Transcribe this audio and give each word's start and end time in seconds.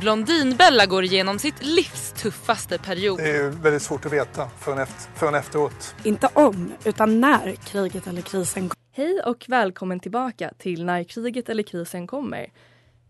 Blondinbella 0.00 0.86
går 0.86 1.04
igenom 1.04 1.38
sitt 1.38 1.64
livs 1.64 2.12
tuffaste 2.12 2.78
period. 2.78 3.18
Det 3.18 3.36
är 3.36 3.50
väldigt 3.50 3.82
svårt 3.82 4.06
att 4.06 4.12
veta 4.12 4.48
förrän, 4.48 4.78
efter, 4.78 5.18
förrän 5.18 5.34
efteråt. 5.34 5.94
Inte 6.04 6.28
om, 6.32 6.72
utan 6.84 7.20
när 7.20 7.52
kriget 7.52 8.06
eller 8.06 8.22
krisen 8.22 8.68
kommer. 8.68 8.76
Hej 8.92 9.20
och 9.20 9.44
välkommen 9.48 10.00
tillbaka 10.00 10.52
till 10.58 10.84
När 10.84 11.04
kriget 11.04 11.48
eller 11.48 11.62
krisen 11.62 12.06
kommer. 12.06 12.52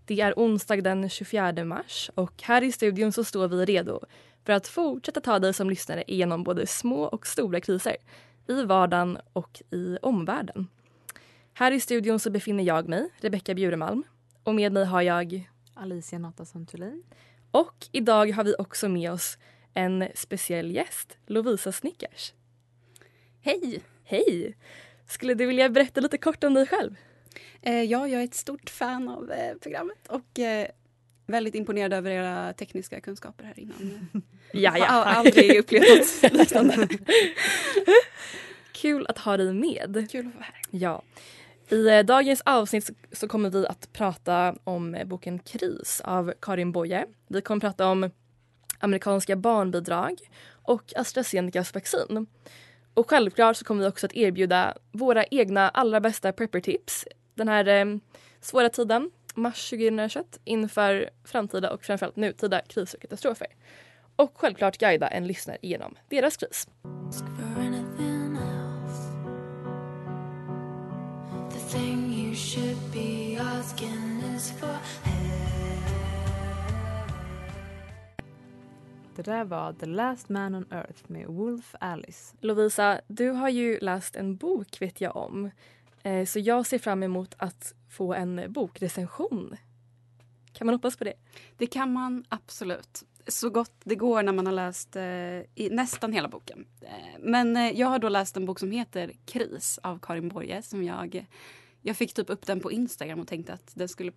Det 0.04 0.20
är 0.20 0.34
onsdag 0.36 0.76
den 0.76 1.08
24 1.08 1.64
mars 1.64 2.10
och 2.14 2.42
här 2.42 2.62
i 2.62 2.72
studion 2.72 3.12
så 3.12 3.24
står 3.24 3.48
vi 3.48 3.64
redo 3.64 4.00
för 4.44 4.52
att 4.52 4.68
fortsätta 4.68 5.20
ta 5.20 5.38
dig 5.38 5.54
som 5.54 5.70
lyssnare 5.70 6.04
igenom 6.06 6.44
både 6.44 6.66
små 6.66 7.02
och 7.02 7.26
stora 7.26 7.60
kriser 7.60 7.96
i 8.48 8.62
vardagen 8.62 9.18
och 9.32 9.62
i 9.70 9.98
omvärlden. 10.02 10.68
Här 11.54 11.72
i 11.72 11.80
studion 11.80 12.18
så 12.20 12.30
befinner 12.30 12.64
jag 12.64 12.88
mig, 12.88 13.08
Rebecka 13.20 13.54
Bjuremalm, 13.54 14.02
och 14.42 14.54
med 14.54 14.72
mig 14.72 14.84
har 14.84 15.02
jag 15.02 15.48
Alicia 15.76 16.18
Nattasson 16.18 16.66
Thulin. 16.66 17.02
Och 17.50 17.86
idag 17.92 18.32
har 18.32 18.44
vi 18.44 18.54
också 18.58 18.88
med 18.88 19.12
oss 19.12 19.38
en 19.74 20.08
speciell 20.14 20.70
gäst, 20.70 21.18
Lovisa 21.26 21.72
Snickers. 21.72 22.32
Hej! 23.40 23.80
Hej! 24.04 24.56
Skulle 25.08 25.34
du 25.34 25.46
vilja 25.46 25.68
berätta 25.68 26.00
lite 26.00 26.18
kort 26.18 26.44
om 26.44 26.54
dig 26.54 26.66
själv? 26.66 26.96
Eh, 27.62 27.82
ja, 27.82 28.08
jag 28.08 28.20
är 28.20 28.24
ett 28.24 28.34
stort 28.34 28.70
fan 28.70 29.08
av 29.08 29.32
eh, 29.32 29.54
programmet 29.54 30.08
och 30.08 30.38
eh, 30.38 30.68
väldigt 31.26 31.54
imponerad 31.54 31.92
över 31.92 32.10
era 32.10 32.52
tekniska 32.52 33.00
kunskaper 33.00 33.44
här 33.44 33.60
innan. 33.60 34.08
ja, 34.52 34.78
ja. 34.78 34.78
Jag 34.78 34.86
har 34.86 35.04
aldrig 35.04 35.58
upplevt 35.58 36.22
något 36.22 36.32
liknande. 36.32 36.88
Kul 38.72 39.06
att 39.06 39.18
ha 39.18 39.36
dig 39.36 39.52
med. 39.52 40.06
Kul 40.10 40.26
att 40.26 40.34
vara 40.34 40.44
här. 40.44 40.60
Ja. 40.70 41.02
I 41.68 41.88
eh, 41.88 42.04
dagens 42.04 42.42
avsnitt 42.44 42.90
så 43.12 43.28
kommer 43.28 43.50
vi 43.50 43.66
att 43.66 43.92
prata 43.92 44.54
om 44.64 44.94
eh, 44.94 45.06
boken 45.06 45.38
Kris 45.38 46.00
av 46.04 46.32
Karin 46.40 46.72
Boye. 46.72 47.06
Vi 47.28 47.40
kommer 47.40 47.60
prata 47.60 47.86
om 47.86 48.10
amerikanska 48.78 49.36
barnbidrag 49.36 50.18
och 50.62 50.92
AstraZenecas 50.96 51.74
vaccin. 51.74 52.26
Och 52.94 53.10
självklart 53.10 53.56
så 53.56 53.64
kommer 53.64 53.82
vi 53.82 53.88
också 53.88 54.06
att 54.06 54.16
erbjuda 54.16 54.76
våra 54.92 55.24
egna 55.24 55.68
allra 55.68 56.00
bästa 56.00 56.32
prepper-tips 56.32 57.04
den 57.34 57.48
här 57.48 57.66
eh, 57.66 57.96
svåra 58.40 58.68
tiden, 58.68 59.10
mars 59.34 59.70
2021, 59.70 60.40
inför 60.44 61.10
framtida 61.24 61.70
och 61.72 61.84
framförallt 61.84 62.16
nutida 62.16 62.60
kriser 62.60 62.98
och 62.98 63.02
katastrofer. 63.02 63.48
Och 64.16 64.32
självklart 64.34 64.78
guida 64.78 65.08
en 65.08 65.26
lyssnare 65.26 65.58
genom 65.62 65.94
deras 66.08 66.36
kris. 66.36 66.68
Det 79.16 79.22
där 79.22 79.44
var 79.44 79.72
The 79.72 79.86
Last 79.86 80.28
Man 80.28 80.54
on 80.54 80.66
Earth 80.70 81.02
med 81.06 81.26
Wolf 81.26 81.74
Alice. 81.80 82.36
Lovisa, 82.40 83.00
du 83.06 83.30
har 83.30 83.48
ju 83.48 83.78
läst 83.78 84.16
en 84.16 84.36
bok 84.36 84.80
vet 84.80 85.00
jag 85.00 85.16
om. 85.16 85.50
Eh, 86.02 86.24
så 86.24 86.38
jag 86.38 86.66
ser 86.66 86.78
fram 86.78 87.02
emot 87.02 87.34
att 87.38 87.74
få 87.88 88.14
en 88.14 88.52
bokrecension. 88.52 89.56
Kan 90.52 90.66
man 90.66 90.74
hoppas 90.74 90.96
på 90.96 91.04
det? 91.04 91.14
Det 91.56 91.66
kan 91.66 91.92
man 91.92 92.24
absolut. 92.28 93.04
Så 93.28 93.50
gott 93.50 93.72
det 93.84 93.94
går 93.94 94.22
när 94.22 94.32
man 94.32 94.46
har 94.46 94.52
läst 94.52 94.96
eh, 94.96 95.70
nästan 95.70 96.12
hela 96.12 96.28
boken. 96.28 96.66
Eh, 96.80 97.18
men 97.20 97.56
eh, 97.56 97.70
jag 97.80 97.86
har 97.86 97.98
då 97.98 98.08
läst 98.08 98.36
en 98.36 98.46
bok 98.46 98.58
som 98.58 98.70
heter 98.70 99.12
Kris 99.24 99.78
av 99.82 99.98
Karin 99.98 100.28
Boye. 100.28 100.62
Som 100.62 100.84
jag, 100.84 101.26
jag 101.82 101.96
fick 101.96 102.14
typ 102.14 102.30
upp 102.30 102.46
den 102.46 102.60
på 102.60 102.72
Instagram 102.72 103.20
och 103.20 103.28
tänkte 103.28 103.52
att 103.52 103.72
den 103.74 103.88
skulle 103.88 104.12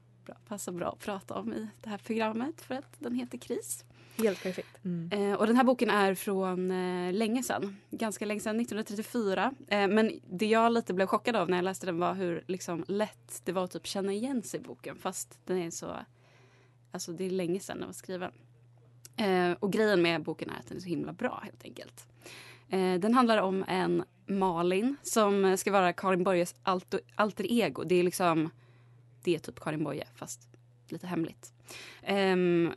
passa 0.48 0.72
bra 0.72 0.90
att 0.90 1.00
prata 1.00 1.34
om 1.34 1.54
i 1.54 1.68
det 1.82 1.90
här 1.90 1.98
programmet 1.98 2.62
för 2.62 2.76
att 2.76 2.96
den 3.00 3.16
heter 3.16 3.38
Kris. 3.38 3.86
Helt 4.24 4.44
perfekt. 4.44 4.86
Mm. 4.86 5.12
Eh, 5.12 5.38
och 5.38 5.48
den 5.48 5.56
här 5.56 5.64
boken 5.64 5.90
är 5.90 6.16
från 6.16 6.72
eh, 6.72 7.14
länge 7.14 7.44
sedan. 7.44 7.78
Ganska 7.92 8.26
länge 8.26 8.40
sedan, 8.40 8.60
1934. 8.60 9.54
Eh, 9.68 9.88
men 9.88 10.20
det 10.30 10.46
jag 10.46 10.72
lite 10.72 10.94
blev 10.94 11.08
chockad 11.08 11.36
av 11.36 11.50
när 11.50 11.58
jag 11.58 11.64
läste 11.64 11.86
den 11.86 12.00
var 12.00 12.14
hur 12.14 12.44
liksom, 12.48 12.86
lätt 12.88 13.42
det 13.44 13.52
var 13.52 13.64
att 13.64 13.72
typ 13.72 13.88
känna 13.88 14.14
igen 14.14 14.44
sig 14.44 14.60
i 14.60 14.64
boken. 14.64 14.96
Fast 14.96 15.40
den 15.46 15.58
är 15.58 15.72
så... 15.72 15.96
Alltså 16.92 17.12
det 17.12 17.26
är 17.26 17.30
länge 17.30 17.60
sedan 17.60 17.78
den 17.78 17.88
var 17.88 17.94
skriven. 17.94 18.32
Eh, 19.20 19.52
och 19.60 19.72
grejen 19.74 20.02
med 20.02 20.24
boken 20.24 20.50
är 20.50 20.60
att 20.60 20.68
den 20.68 20.78
är 20.78 20.82
så 20.82 20.90
himla 20.90 21.14
bra 21.14 21.42
helt 21.44 21.64
enkelt. 21.64 22.08
Eh, 22.70 22.94
den 22.94 23.14
handlar 23.14 23.38
om 23.38 23.66
en 23.68 24.04
Malin 24.26 24.98
som 25.04 25.58
ska 25.58 25.72
vara 25.72 25.94
Karin 25.94 26.24
Boyes 26.24 26.56
alter, 26.64 27.00
alter 27.16 27.52
ego. 27.52 27.84
Det 27.84 27.96
är 27.96 28.04
liksom... 28.04 28.50
Det 29.24 29.36
är 29.36 29.40
typ 29.40 29.60
Karin 29.60 29.84
Boye 29.84 30.08
fast 30.16 30.50
lite 30.92 31.08
hemligt. 31.08 31.54
Um, 32.10 32.74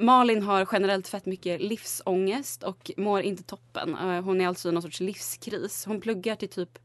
Malin 0.00 0.42
har 0.42 0.68
generellt 0.72 1.08
fett 1.08 1.26
mycket 1.26 1.60
livsångest 1.60 2.62
och 2.62 2.90
mår 2.96 3.20
inte 3.20 3.42
toppen. 3.42 3.96
Uh, 3.96 4.20
hon 4.22 4.40
är 4.40 4.48
alltså 4.48 4.68
i 4.68 4.72
någon 4.72 4.82
sorts 4.82 5.00
livskris. 5.00 5.84
Hon 5.86 6.00
pluggar 6.00 6.36
till 6.36 6.48
typ 6.48 6.78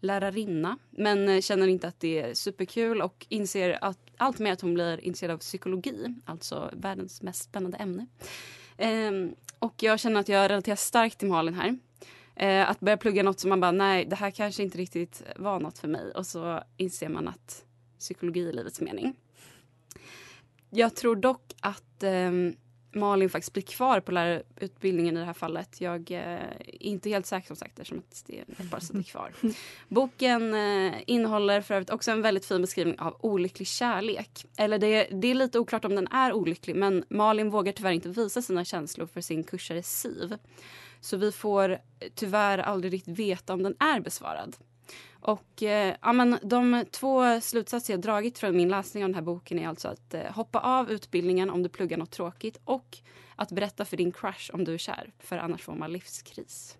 lärarinna 0.00 0.78
men 0.90 1.42
känner 1.42 1.66
inte 1.66 1.88
att 1.88 2.00
det 2.00 2.20
är 2.20 2.34
superkul 2.34 3.02
och 3.02 3.26
inser 3.28 3.78
att, 3.80 3.98
allt 4.22 4.38
mer 4.38 4.52
att 4.52 4.60
hon 4.60 4.74
blir 4.74 5.00
intresserad 5.00 5.34
av 5.34 5.38
psykologi, 5.38 6.14
alltså 6.24 6.70
världens 6.72 7.22
mest 7.22 7.42
spännande 7.42 7.76
ämne. 7.76 8.06
Ehm, 8.76 9.34
och 9.58 9.82
jag 9.82 10.00
känner 10.00 10.20
att 10.20 10.28
jag 10.28 10.50
relaterar 10.50 10.76
starkt 10.76 11.18
till 11.18 11.28
Malin 11.28 11.54
här. 11.54 11.78
Ehm, 12.36 12.66
att 12.68 12.80
börja 12.80 12.96
plugga 12.96 13.22
något 13.22 13.40
som 13.40 13.50
man 13.50 13.60
bara, 13.60 13.72
nej 13.72 14.04
det 14.04 14.16
här 14.16 14.30
kanske 14.30 14.62
inte 14.62 14.78
riktigt 14.78 15.22
var 15.36 15.60
något 15.60 15.78
för 15.78 15.88
mig 15.88 16.12
och 16.12 16.26
så 16.26 16.62
inser 16.76 17.08
man 17.08 17.28
att 17.28 17.64
psykologi 17.98 18.48
är 18.48 18.52
livets 18.52 18.80
mening. 18.80 19.16
Jag 20.70 20.94
tror 20.94 21.16
dock 21.16 21.52
att 21.60 22.02
ehm, 22.02 22.56
Malin 22.94 23.30
faktiskt 23.30 23.52
blir 23.52 23.62
kvar 23.62 24.00
på 24.00 24.12
lärarutbildningen 24.12 25.16
i 25.16 25.20
det 25.20 25.26
här 25.26 25.32
fallet. 25.32 25.80
Jag 25.80 26.10
eh, 26.10 26.20
är 26.20 26.82
inte 26.82 27.10
helt 27.10 27.26
säker 27.26 27.46
som 27.46 27.56
sagt 27.56 27.78
eftersom 27.78 27.98
att 27.98 28.22
det 28.26 28.38
är 28.38 28.64
bara 28.70 28.80
sitter 28.80 29.02
kvar. 29.02 29.32
Boken 29.88 30.54
eh, 30.54 30.94
innehåller 31.06 31.60
för 31.60 31.74
övrigt 31.74 31.90
också 31.90 32.10
en 32.10 32.22
väldigt 32.22 32.46
fin 32.46 32.60
beskrivning 32.60 32.98
av 32.98 33.16
olycklig 33.20 33.68
kärlek. 33.68 34.46
Eller 34.56 34.78
det, 34.78 35.08
det, 35.10 35.28
är 35.28 35.34
lite 35.34 35.58
oklart 35.58 35.84
om 35.84 35.94
den 35.94 36.06
är 36.06 36.32
olycklig 36.32 36.76
men 36.76 37.04
Malin 37.08 37.50
vågar 37.50 37.72
tyvärr 37.72 37.92
inte 37.92 38.08
visa 38.08 38.42
sina 38.42 38.64
känslor 38.64 39.06
för 39.06 39.20
sin 39.20 39.44
kursare 39.44 39.82
Siv. 39.82 40.36
Så 41.00 41.16
vi 41.16 41.32
får 41.32 41.78
tyvärr 42.14 42.58
aldrig 42.58 42.92
riktigt 42.92 43.18
veta 43.18 43.52
om 43.52 43.62
den 43.62 43.76
är 43.78 44.00
besvarad. 44.00 44.56
Och 45.20 45.62
eh, 45.62 45.96
ja, 46.02 46.12
men 46.12 46.38
de 46.42 46.84
två 46.90 47.40
slutsatser 47.40 47.92
jag 47.92 48.00
dragit 48.00 48.38
från 48.38 48.56
min 48.56 48.68
läsning 48.68 49.04
av 49.04 49.08
den 49.08 49.14
här 49.14 49.22
boken 49.22 49.58
är 49.58 49.68
alltså 49.68 49.88
att 49.88 50.14
eh, 50.14 50.32
hoppa 50.32 50.58
av 50.60 50.90
utbildningen 50.90 51.50
om 51.50 51.62
du 51.62 51.68
pluggar 51.68 51.98
något 51.98 52.10
tråkigt 52.10 52.58
och 52.64 52.98
att 53.36 53.52
berätta 53.52 53.84
för 53.84 53.96
din 53.96 54.12
crush 54.12 54.50
om 54.54 54.64
du 54.64 54.74
är 54.74 54.78
kär, 54.78 55.12
för 55.18 55.38
annars 55.38 55.62
får 55.62 55.74
man 55.74 55.92
livskris. 55.92 56.78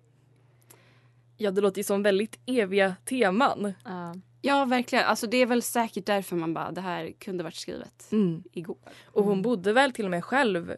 Ja, 1.37 1.51
det 1.51 1.61
låter 1.61 1.79
ju 1.79 1.85
som 1.85 2.03
väldigt 2.03 2.39
eviga 2.47 2.97
teman. 3.05 3.75
Ja. 3.85 4.15
Ja, 4.45 4.65
verkligen. 4.65 5.05
Alltså, 5.05 5.27
det 5.27 5.37
är 5.37 5.47
väl 5.47 5.63
säkert 5.63 6.07
därför 6.07 6.37
man 6.37 6.55
bara, 6.55 6.73
det 6.73 6.81
här 6.81 7.13
kunde 7.19 7.45
varit 7.45 7.55
skrivet 7.55 8.13
Mm. 8.13 8.43
igår. 8.53 8.77
Och 9.05 9.25
hon 9.25 9.43
bodde 9.43 9.73
väl 9.73 9.93
till 9.93 10.05
och 10.05 10.11
med 10.11 10.25
själv 10.25 10.75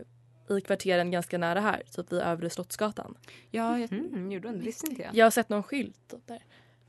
i 0.51 0.61
kvarteren 0.61 1.11
ganska 1.11 1.39
nära 1.39 1.61
här, 1.61 1.83
typ 1.97 2.13
vid 2.13 2.21
Övre 2.21 2.51
Slottsgatan. 2.51 3.15
Ja, 3.51 3.79
jag, 3.79 3.93
Mm, 3.93 4.33
gjorde 4.33 4.49
hon? 4.49 4.59
Det 4.59 4.65
visste 4.65 4.87
inte 4.91 5.03
jag. 5.03 5.15
Jag 5.15 5.27
har 5.27 5.31
sett 5.31 5.49
någon 5.49 5.63
skylt 5.63 6.15
där. 6.27 6.43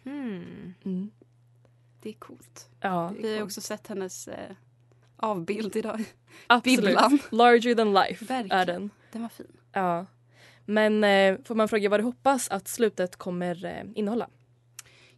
Mm. 0.05 0.73
Mm. 0.85 1.11
det 2.01 2.09
är 2.09 2.13
coolt. 2.13 2.69
Ja, 2.79 3.13
Vi 3.19 3.35
har 3.37 3.43
också 3.43 3.61
sett 3.61 3.87
hennes 3.87 4.27
eh, 4.27 4.55
avbild 5.17 5.75
idag. 5.75 6.03
absolut. 6.47 6.79
Bibblan. 6.81 7.19
Larger 7.31 7.75
than 7.75 7.93
life 7.93 8.25
Verkligen. 8.25 8.51
är 8.59 8.65
den. 8.65 8.89
Den 9.11 9.21
var 9.21 9.29
fin. 9.29 9.47
Ja. 9.71 10.05
Men 10.65 11.03
eh, 11.03 11.37
får 11.45 11.55
man 11.55 11.67
fråga 11.67 11.89
vad 11.89 11.99
du 11.99 12.03
hoppas 12.03 12.49
att 12.49 12.67
slutet 12.67 13.15
kommer 13.15 13.65
eh, 13.65 13.83
innehålla? 13.95 14.29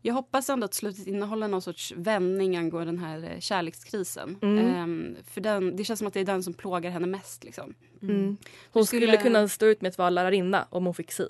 Jag 0.08 0.14
hoppas 0.14 0.50
ändå 0.50 0.66
att 0.66 0.74
slutet 0.74 1.08
innehåller 1.08 1.48
någon 1.48 1.62
sorts 1.62 1.94
vändning 1.96 2.58
angående 2.58 2.92
den 2.92 3.00
här 3.00 3.24
eh, 3.24 3.40
kärlekskrisen. 3.40 4.38
Mm. 4.42 4.68
Ehm, 4.68 5.16
för 5.24 5.42
den, 5.42 5.76
det 5.76 5.84
känns 5.84 5.98
som 5.98 6.08
att 6.08 6.14
det 6.14 6.20
är 6.20 6.26
den 6.26 6.44
som 6.44 6.54
plågar 6.54 6.92
henne 6.92 7.08
mest. 7.08 7.44
Liksom. 7.44 7.74
Mm. 8.02 8.38
Hon 8.72 8.86
skulle... 8.86 9.08
skulle- 9.08 9.18
kunna 9.18 9.48
stå 9.48 9.66
ut 9.66 9.82
med 9.82 9.90
att 9.90 9.98
vara 9.98 10.10
lärarinna 10.10 10.68
om 10.70 10.86
hon 10.86 10.94
fick 10.94 11.12
SIV. 11.12 11.28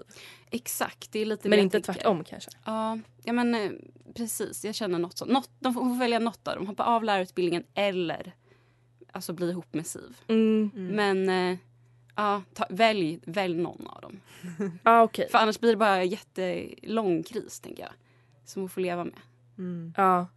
Exakt, 0.51 1.11
det 1.11 1.19
är 1.19 1.25
lite 1.25 1.49
Men 1.49 1.59
inte 1.59 1.81
tvärtom 1.81 2.23
kanske. 2.23 2.51
Ja, 2.65 2.99
ja 3.23 3.33
men 3.33 3.55
eh, 3.55 3.71
precis. 4.15 4.65
Jag 4.65 4.75
känner 4.75 4.99
något 4.99 5.17
sånt. 5.17 5.31
Något, 5.31 5.49
de 5.59 5.73
får, 5.73 5.99
välja 5.99 6.19
något 6.19 6.47
av 6.47 6.55
dem. 6.55 6.67
Hoppa 6.67 6.83
av 6.83 7.03
lärarutbildningen 7.03 7.63
eller 7.73 8.35
alltså 9.11 9.33
bli 9.33 9.49
ihop 9.49 9.73
med 9.73 9.87
Siv. 9.87 10.17
Mm. 10.27 10.71
Men 10.73 11.29
eh, 11.29 11.57
ja, 12.15 12.41
ta, 12.53 12.65
välj, 12.69 13.19
välj 13.25 13.55
någon 13.55 13.87
av 13.87 14.01
dem. 14.01 14.19
Ah, 14.83 15.03
okej. 15.03 15.27
För 15.31 15.37
annars 15.37 15.59
blir 15.59 15.69
det 15.71 15.77
bara 15.77 16.03
jättelång 16.03 17.23
kris 17.23 17.59
tänker 17.59 17.83
jag. 17.83 17.91
Som 18.47 18.61
hon 18.61 18.69
får 18.69 18.81
leva 18.81 19.03
med. 19.03 19.19
Mm. 19.57 19.93
Ja. 19.97 20.27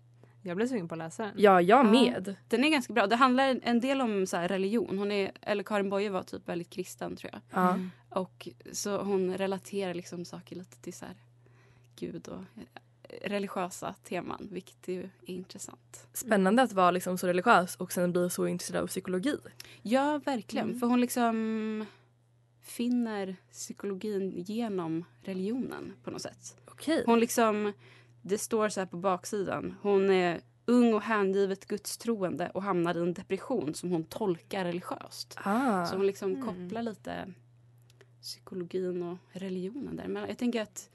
Jag 0.43 0.57
blev 0.57 0.67
sugen 0.69 0.89
på 0.89 0.95
att 0.95 0.99
läsa 0.99 1.23
den. 1.23 1.33
ja, 1.37 1.61
jag 1.61 1.87
Ja. 1.87 1.91
med. 1.91 2.37
Den 2.49 2.65
är 2.65 2.69
ganska 2.71 2.93
bra. 2.93 3.07
Det 3.07 3.17
handlar 3.17 3.61
en 3.63 3.81
del 3.81 4.01
om 4.01 4.27
så 4.27 4.37
här, 4.37 4.49
religion. 4.49 4.99
Hon 4.99 5.13
är, 5.13 5.33
eller 5.41 5.63
Karin 5.63 5.91
Boye 5.91 6.11
var 6.11 6.23
typ 6.23 6.49
väldigt 6.49 6.71
kristen 6.71 7.17
tror 7.17 7.33
jag. 7.33 7.41
Ja. 7.51 7.79
Och 8.09 8.49
så 8.73 9.03
hon 9.03 9.39
relaterar 9.39 9.95
liksom 9.95 10.25
saker 10.25 10.57
lite 10.57 10.77
till 10.81 10.93
så 10.95 11.05
här, 11.05 11.15
Gud 11.97 12.29
och 12.29 12.39
eh, 12.39 13.29
religiösa 13.29 13.95
teman. 14.05 14.49
Vilket 14.51 14.89
ju 14.89 15.01
är 15.03 15.11
intressant. 15.35 16.07
Spännande 16.13 16.63
att 16.63 16.73
vara 16.73 16.91
liksom 16.91 17.19
så 17.19 17.27
religiös 17.27 17.77
och 17.77 17.93
sen 17.93 18.13
bli 18.13 18.31
så 18.31 18.47
intresserad 18.47 18.83
av 18.83 18.87
psykologi. 18.87 19.37
Ja, 19.83 20.21
verkligen. 20.25 20.67
Mm. 20.69 20.81
För 20.81 20.87
hon 20.87 21.01
liksom 21.01 21.87
finner 22.63 23.37
psykologin 23.53 24.33
genom 24.37 25.05
religionen 25.23 25.93
på 26.05 26.11
något 26.11 26.23
sätt. 26.23 26.57
Okej. 26.67 27.03
Hon 27.07 27.21
liksom, 27.21 27.73
det 28.23 28.39
står 28.39 28.69
så 28.69 28.81
här 28.81 28.87
på 28.87 28.97
baksidan. 28.97 29.75
Hon 29.83 30.11
är 30.11 30.41
ung 30.67 30.95
och 30.95 31.03
hängivet 31.03 31.67
gudstroende 31.67 32.51
och 32.55 32.63
hamnar 32.63 32.95
i 32.97 33.01
en 33.01 33.15
depression 33.15 33.75
som 33.75 33.91
hon 33.91 34.05
tolkar 34.05 34.65
religiöst. 34.65 35.39
Ah. 35.45 35.87
Så 35.87 35.97
hon 35.97 36.07
liksom 36.07 36.31
Mm. 36.35 36.47
kopplar 36.47 36.83
lite 36.83 37.33
psykologin 38.23 39.03
och 39.03 39.19
religionen 39.33 39.97
där. 39.97 40.09
Men 40.09 40.29
jag 40.29 40.39
tänker 40.39 40.63
att 40.63 40.91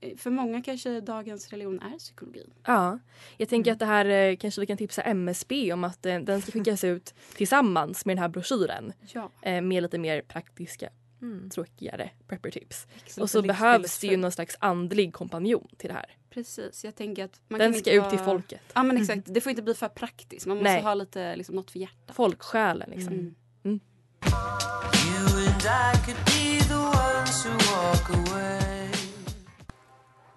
eh, 0.00 0.16
för 0.16 0.30
många 0.30 0.62
kanske 0.62 1.00
dagens 1.00 1.48
religion 1.50 1.80
är 1.80 1.98
psykologin. 1.98 2.52
Ja, 2.64 2.98
jag 3.36 3.48
tänker 3.48 3.72
att 3.72 3.78
det 3.78 3.86
här 3.86 4.04
eh, 4.06 4.36
kanske 4.36 4.60
vi 4.60 4.66
kan 4.66 4.76
tipsa 4.76 5.02
MSB 5.02 5.72
om 5.72 5.84
att 5.84 6.06
eh, 6.06 6.18
den 6.18 6.42
ska 6.42 6.52
skickas 6.52 6.84
ut 6.84 7.14
tillsammans 7.36 8.06
med 8.06 8.16
den 8.16 8.22
här 8.22 8.28
broschyren 8.28 8.92
Ja. 9.12 9.30
med 9.60 9.82
lite 9.82 9.98
mer 9.98 10.22
praktiska, 10.22 10.88
Mm. 11.22 11.50
tråkigare 11.50 12.10
preppertips. 12.26 12.86
Och 13.20 13.30
så 13.30 13.42
behövs 13.42 13.98
det 13.98 14.06
ju 14.06 14.16
någon 14.16 14.32
slags 14.32 14.56
andlig 14.60 15.12
kompanjon 15.14 15.68
till 15.76 15.88
det 15.88 15.94
här. 15.94 16.16
Precis, 16.30 16.84
jag 16.84 16.94
tänker 16.94 17.24
att 17.24 17.40
man 17.48 17.58
Den 17.58 17.72
kan 17.72 17.80
ska 17.80 17.92
inte 17.92 18.04
ut 18.06 18.10
till 18.10 18.18
ha- 18.18 18.24
folket. 18.24 18.60
Ja 18.74 18.82
men 18.82 18.96
exakt, 18.96 19.22
det 19.34 19.40
får 19.40 19.50
inte 19.50 19.62
bli 19.62 19.74
för 19.74 19.88
praktiskt. 19.88 20.46
Man 20.46 20.56
måste 20.56 20.70
Nej. 20.72 20.82
ha 20.82 20.94
lite, 20.94 21.36
liksom, 21.36 21.54
något 21.54 21.70
för 21.70 21.78
hjärtat. 21.78 22.16
Folksjälen 22.16 22.90
liksom. 22.90 23.12
Mm. 23.12 23.34
Mm. 23.64 23.80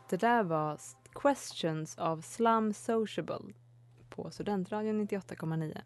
Det 0.10 0.18
där 0.18 0.44
var 0.44 0.80
Questions 1.16 1.98
av 1.98 2.22
Slum 2.22 2.74
Sociable 2.74 3.54
på 4.10 4.32
Studentradion 4.32 5.08
98,9. 5.08 5.78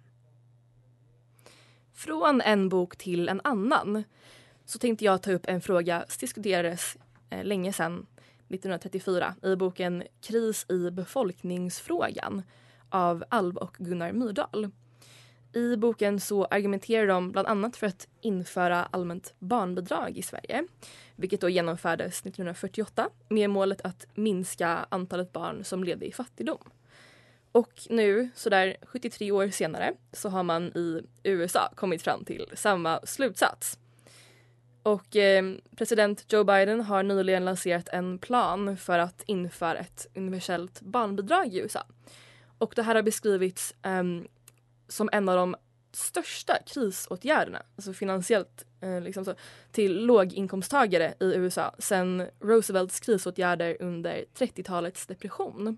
Från 1.94 2.42
en 2.42 2.70
bok 2.70 2.98
till 2.98 3.30
en 3.30 3.42
annan 3.44 4.04
så 4.68 4.80
tänkte 4.80 5.06
jag 5.06 5.22
ta 5.22 5.32
upp 5.32 5.46
en 5.48 5.62
fråga 5.62 6.06
som 6.08 6.18
diskuterades 6.20 6.98
eh, 7.30 7.44
länge 7.44 7.74
sedan, 7.74 8.06
1934, 8.50 9.36
i 9.44 9.56
boken 9.56 10.04
Kris 10.22 10.66
i 10.70 10.92
befolkningsfrågan 10.92 12.44
av 12.90 13.24
Alva 13.30 13.62
och 13.62 13.76
Gunnar 13.80 14.12
Myrdal. 14.12 14.72
I 15.54 15.76
boken 15.78 16.20
så 16.20 16.46
argumenterar 16.46 17.08
de 17.08 17.32
bland 17.32 17.48
annat 17.48 17.78
för 17.78 17.88
att 17.88 18.08
införa 18.22 18.86
allmänt 18.86 19.34
barnbidrag 19.40 20.18
i 20.18 20.22
Sverige, 20.22 20.64
vilket 21.16 21.42
då 21.42 21.50
genomfördes 21.50 22.20
1948 22.20 23.10
med 23.30 23.50
målet 23.50 23.82
att 23.82 24.06
minska 24.14 24.86
antalet 24.90 25.34
barn 25.34 25.64
som 25.64 25.84
levde 25.84 26.06
i 26.06 26.12
fattigdom. 26.12 26.70
Och 27.52 27.74
nu, 27.90 28.30
sådär 28.36 28.78
73 28.82 29.32
år 29.32 29.50
senare, 29.50 29.94
så 30.14 30.30
har 30.30 30.44
man 30.44 30.68
i 30.68 31.02
USA 31.24 31.70
kommit 31.76 32.02
fram 32.02 32.26
till 32.26 32.46
samma 32.54 33.00
slutsats. 33.04 33.80
Och 34.88 35.16
eh, 35.16 35.46
president 35.76 36.34
Joe 36.34 36.44
Biden 36.44 36.82
har 36.82 37.04
nyligen 37.04 37.46
lanserat 37.46 37.90
en 37.90 38.20
plan 38.20 38.78
för 38.78 39.00
att 39.00 39.24
införa 39.26 39.78
ett 39.78 40.08
universellt 40.16 40.82
barnbidrag 40.82 41.54
i 41.54 41.60
USA. 41.60 41.84
Och 42.58 42.74
det 42.76 42.84
här 42.84 42.96
har 42.96 43.02
beskrivits 43.02 43.74
ehm, 43.82 44.28
som 44.88 45.10
en 45.12 45.30
av 45.30 45.36
de 45.36 45.56
största 45.92 46.58
krisåtgärderna, 46.66 47.64
alltså 47.76 47.94
finansiellt 47.94 48.66
eh, 48.82 49.02
liksom 49.02 49.26
så, 49.26 49.36
till 49.72 50.06
låginkomsttagare 50.06 51.14
i 51.20 51.26
USA 51.36 51.76
sedan 51.80 52.28
Roosevelts 52.40 53.00
krisåtgärder 53.00 53.78
under 53.80 54.26
30-talets 54.38 55.08
depression. 55.08 55.78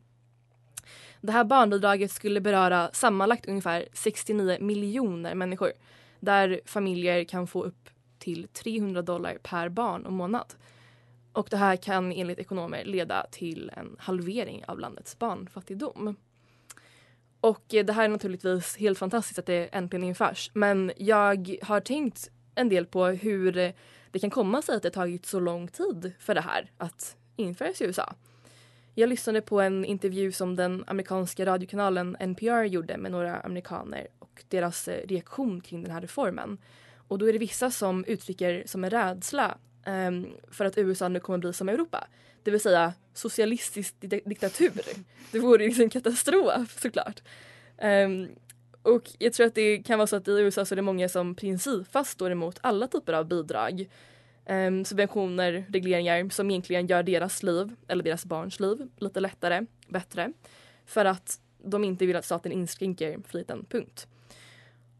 Det 1.21 1.31
här 1.31 1.43
barnbidraget 1.43 2.11
skulle 2.11 2.41
beröra 2.41 2.89
sammanlagt 2.93 3.47
ungefär 3.47 3.87
69 3.93 4.57
miljoner 4.59 5.35
människor 5.35 5.71
där 6.19 6.61
familjer 6.65 7.23
kan 7.23 7.47
få 7.47 7.63
upp 7.63 7.89
till 8.19 8.47
300 8.47 9.01
dollar 9.01 9.37
per 9.43 9.69
barn 9.69 10.05
och 10.05 10.13
månad. 10.13 10.53
Och 11.33 11.47
det 11.49 11.57
här 11.57 11.75
kan 11.75 12.11
enligt 12.11 12.39
ekonomer 12.39 12.85
leda 12.85 13.25
till 13.31 13.71
en 13.77 13.95
halvering 13.99 14.63
av 14.67 14.79
landets 14.79 15.19
barnfattigdom. 15.19 16.15
Och 17.41 17.65
det 17.67 17.91
här 17.91 18.03
är 18.03 18.09
naturligtvis 18.09 18.77
helt 18.77 18.97
fantastiskt 18.97 19.39
att 19.39 19.45
det 19.45 19.69
äntligen 19.71 20.03
införs. 20.03 20.51
Men 20.53 20.91
jag 20.97 21.57
har 21.61 21.79
tänkt 21.79 22.29
en 22.55 22.69
del 22.69 22.85
på 22.85 23.05
hur 23.05 23.73
det 24.11 24.19
kan 24.19 24.29
komma 24.29 24.61
sig 24.61 24.75
att 24.75 24.83
det 24.83 24.89
tagit 24.89 25.25
så 25.25 25.39
lång 25.39 25.67
tid 25.67 26.13
för 26.19 26.35
det 26.35 26.41
här 26.41 26.71
att 26.77 27.17
införas 27.35 27.81
i 27.81 27.85
USA. 27.85 28.13
Jag 28.95 29.09
lyssnade 29.09 29.41
på 29.41 29.61
en 29.61 29.85
intervju 29.85 30.31
som 30.31 30.55
den 30.55 30.83
amerikanska 30.87 31.45
radiokanalen 31.45 32.17
NPR 32.19 32.63
gjorde 32.63 32.97
med 32.97 33.11
några 33.11 33.39
amerikaner 33.39 34.07
och 34.19 34.43
deras 34.47 34.87
eh, 34.87 35.07
reaktion 35.07 35.61
kring 35.61 35.83
den 35.83 35.91
här 35.91 36.01
reformen. 36.01 36.57
Och 37.09 37.17
då 37.17 37.29
är 37.29 37.33
det 37.33 37.39
vissa 37.39 37.71
som 37.71 38.05
uttrycker 38.05 38.63
som 38.65 38.83
en 38.83 38.89
rädsla 38.89 39.57
um, 39.85 40.27
för 40.51 40.65
att 40.65 40.77
USA 40.77 41.07
nu 41.07 41.19
kommer 41.19 41.39
bli 41.39 41.53
som 41.53 41.69
Europa. 41.69 42.07
Det 42.43 42.51
vill 42.51 42.61
säga 42.61 42.93
socialistisk 43.13 43.95
di- 43.99 44.21
diktatur. 44.25 44.81
Det 45.31 45.39
vore 45.39 45.63
ju 45.63 45.69
liksom 45.69 45.83
en 45.83 45.89
katastrof 45.89 46.79
såklart. 46.81 47.21
Um, 47.77 48.29
och 48.81 49.03
jag 49.19 49.33
tror 49.33 49.47
att 49.47 49.55
det 49.55 49.77
kan 49.77 49.99
vara 49.99 50.07
så 50.07 50.15
att 50.15 50.27
i 50.27 50.31
USA 50.31 50.65
så 50.65 50.73
är 50.73 50.75
det 50.75 50.81
många 50.81 51.09
som 51.09 51.35
principfast 51.35 52.11
står 52.11 52.31
emot 52.31 52.59
alla 52.61 52.87
typer 52.87 53.13
av 53.13 53.27
bidrag. 53.27 53.89
Um, 54.49 54.85
subventioner, 54.85 55.65
regleringar 55.69 56.29
som 56.29 56.51
egentligen 56.51 56.87
gör 56.87 57.03
deras 57.03 57.43
liv, 57.43 57.75
eller 57.87 58.03
deras 58.03 58.25
barns 58.25 58.59
liv, 58.59 58.77
lite 58.97 59.19
lättare, 59.19 59.65
bättre. 59.87 60.33
För 60.85 61.05
att 61.05 61.39
de 61.63 61.83
inte 61.83 62.05
vill 62.05 62.15
att 62.15 62.25
staten 62.25 62.51
inskränker 62.51 63.19
friheten, 63.27 63.65
punkt. 63.69 64.07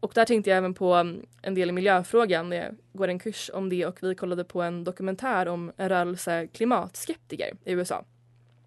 Och 0.00 0.12
där 0.14 0.24
tänkte 0.24 0.50
jag 0.50 0.56
även 0.56 0.74
på 0.74 0.94
mm, 0.94 1.26
en 1.42 1.54
del 1.54 1.68
i 1.68 1.72
miljöfrågan 1.72 2.48
när 2.48 2.56
jag 2.56 2.74
går 2.92 3.08
en 3.08 3.18
kurs 3.18 3.50
om 3.54 3.68
det 3.68 3.86
och 3.86 3.98
vi 4.02 4.14
kollade 4.14 4.44
på 4.44 4.62
en 4.62 4.84
dokumentär 4.84 5.48
om 5.48 5.72
en 5.76 5.88
rörelse 5.88 6.46
klimatskeptiker 6.46 7.56
i 7.64 7.72
USA. 7.72 8.04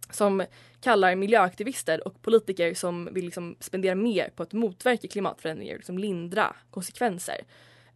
Som 0.09 0.43
kallar 0.81 1.15
miljöaktivister 1.15 2.07
och 2.07 2.21
politiker 2.21 2.73
som 2.73 3.09
vill 3.11 3.25
liksom 3.25 3.55
spendera 3.59 3.95
mer 3.95 4.29
på 4.35 4.43
att 4.43 4.53
motverka 4.53 5.07
klimatförändringar, 5.07 5.75
liksom 5.75 5.97
lindra 5.97 6.55
konsekvenser. 6.69 7.37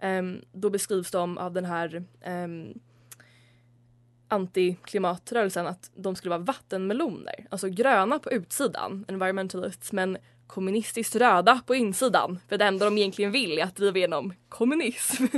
Um, 0.01 0.41
då 0.51 0.69
beskrivs 0.69 1.11
de 1.11 1.37
av 1.37 1.53
den 1.53 1.65
här 1.65 2.03
um, 2.25 2.79
antiklimatrörelsen 4.27 5.67
att 5.67 5.91
de 5.95 6.15
skulle 6.15 6.29
vara 6.29 6.43
vattenmeloner. 6.43 7.47
Alltså 7.49 7.69
gröna 7.69 8.19
på 8.19 8.31
utsidan, 8.31 9.05
environmentalists, 9.07 9.91
men 9.91 10.17
kommunistiskt 10.47 11.15
röda 11.15 11.61
på 11.65 11.75
insidan. 11.75 12.39
För 12.49 12.57
det 12.57 12.65
enda 12.65 12.85
de 12.85 12.97
egentligen 12.97 13.31
vill 13.31 13.59
är 13.59 13.63
att 13.63 13.75
driva 13.75 13.97
igenom 13.97 14.33
kommunism. 14.49 15.25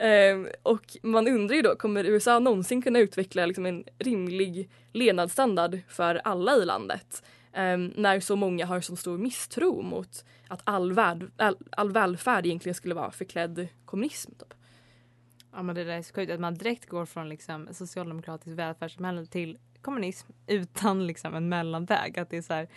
Ehm, 0.00 0.48
och 0.62 0.96
man 1.02 1.28
undrar 1.28 1.56
ju 1.56 1.62
då, 1.62 1.76
kommer 1.76 2.04
USA 2.04 2.38
någonsin 2.38 2.82
kunna 2.82 2.98
utveckla 2.98 3.46
liksom 3.46 3.66
en 3.66 3.84
rimlig 3.98 4.70
levnadsstandard 4.92 5.78
för 5.88 6.20
alla 6.24 6.56
i 6.56 6.64
landet? 6.64 7.22
Ehm, 7.52 7.92
när 7.96 8.20
så 8.20 8.36
många 8.36 8.66
har 8.66 8.80
så 8.80 8.96
stor 8.96 9.18
misstro 9.18 9.82
mot 9.82 10.24
att 10.48 10.60
all, 10.64 10.92
värld, 10.92 11.30
all, 11.36 11.56
all 11.70 11.92
välfärd 11.92 12.46
egentligen 12.46 12.74
skulle 12.74 12.94
vara 12.94 13.10
förklädd 13.10 13.68
kommunism. 13.84 14.30
Typ. 14.30 14.54
Ja 15.52 15.62
men 15.62 15.74
det 15.74 15.84
där 15.84 15.92
är 15.92 16.02
så 16.02 16.14
sjukt 16.14 16.32
att 16.32 16.40
man 16.40 16.54
direkt 16.54 16.86
går 16.86 17.06
från 17.06 17.28
liksom 17.28 17.68
socialdemokratiskt 17.72 18.58
välfärdssamhälle 18.58 19.26
till 19.26 19.58
kommunism 19.82 20.32
utan 20.46 21.06
liksom 21.06 21.34
en 21.34 21.48
mellanväg. 21.48 22.18
Att 22.18 22.30
det 22.30 22.36
är 22.36 22.42
så 22.42 22.54
här, 22.54 22.68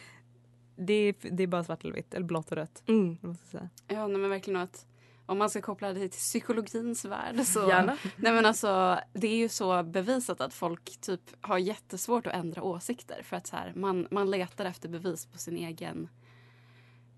det 0.85 0.93
är, 0.93 1.15
det 1.31 1.43
är 1.43 1.47
bara 1.47 1.63
svart 1.63 1.83
eller 1.83 1.93
vitt, 1.93 2.13
eller 2.13 2.25
blått 2.25 2.51
och 2.51 2.57
rött. 2.57 2.83
Mm. 2.88 3.17
Måste 3.21 3.47
säga. 3.47 3.69
Ja, 3.88 4.07
nej, 4.07 4.17
men 4.17 4.29
verkligen 4.29 4.61
att 4.61 4.85
om 5.25 5.38
man 5.38 5.50
ska 5.50 5.61
koppla 5.61 5.93
det 5.93 6.00
till 6.00 6.09
psykologins 6.09 7.05
värld 7.05 7.45
så... 7.45 7.67
Gärna. 7.67 7.97
Nej 8.15 8.33
men 8.33 8.45
alltså 8.45 9.00
det 9.13 9.27
är 9.27 9.35
ju 9.35 9.50
så 9.50 9.83
bevisat 9.83 10.41
att 10.41 10.53
folk 10.53 11.01
typ 11.01 11.21
har 11.41 11.57
jättesvårt 11.57 12.27
att 12.27 12.33
ändra 12.33 12.63
åsikter 12.63 13.23
för 13.23 13.38
att 13.38 13.47
så 13.47 13.55
här, 13.55 13.73
man, 13.75 14.07
man 14.11 14.31
letar 14.31 14.65
efter 14.65 14.89
bevis 14.89 15.25
på 15.25 15.38
sin 15.38 15.57
egen 15.57 16.09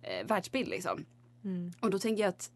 eh, 0.02 0.28
världsbild 0.28 0.70
liksom. 0.70 1.06
Mm. 1.44 1.72
Och 1.82 1.90
då 1.90 2.00
tänker 2.00 2.24
jag 2.24 2.30
att 2.30 2.52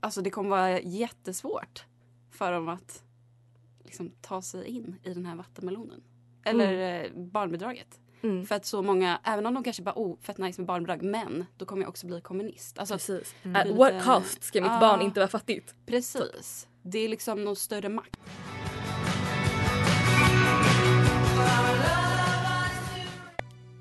alltså, 0.00 0.22
det 0.22 0.30
kommer 0.30 0.50
vara 0.50 0.80
jättesvårt 0.80 1.84
för 2.30 2.52
dem 2.52 2.68
att 2.68 3.02
liksom, 3.84 4.10
ta 4.20 4.42
sig 4.42 4.66
in 4.66 4.98
i 5.02 5.14
den 5.14 5.26
här 5.26 5.36
vattenmelonen. 5.36 6.02
Eller 6.44 7.04
eh, 7.04 7.12
barnbidraget. 7.14 8.00
Mm. 8.22 8.46
För 8.46 8.54
att 8.54 8.66
så 8.66 8.82
många, 8.82 9.20
även 9.24 9.46
om 9.46 9.54
de 9.54 9.64
kanske 9.64 9.82
bara 9.82 9.94
oh 9.98 10.16
fett 10.20 10.38
nice 10.38 10.60
med 10.60 10.66
barnbidrag 10.66 11.02
men 11.02 11.46
då 11.56 11.64
kommer 11.66 11.82
jag 11.82 11.88
också 11.88 12.06
bli 12.06 12.20
kommunist. 12.20 12.78
Alltså, 12.78 12.94
Precis. 12.94 13.34
Mm. 13.42 13.56
At 13.56 13.76
what 13.76 14.04
cost 14.04 14.42
ska 14.42 14.60
mitt 14.62 14.70
Ja. 14.72 14.80
barn 14.80 15.02
inte 15.02 15.20
vara 15.20 15.28
fattigt? 15.28 15.74
Precis. 15.86 16.68
Det 16.82 16.98
är 16.98 17.08
liksom 17.08 17.44
någon 17.44 17.56
större 17.56 17.88
makt. 17.88 18.20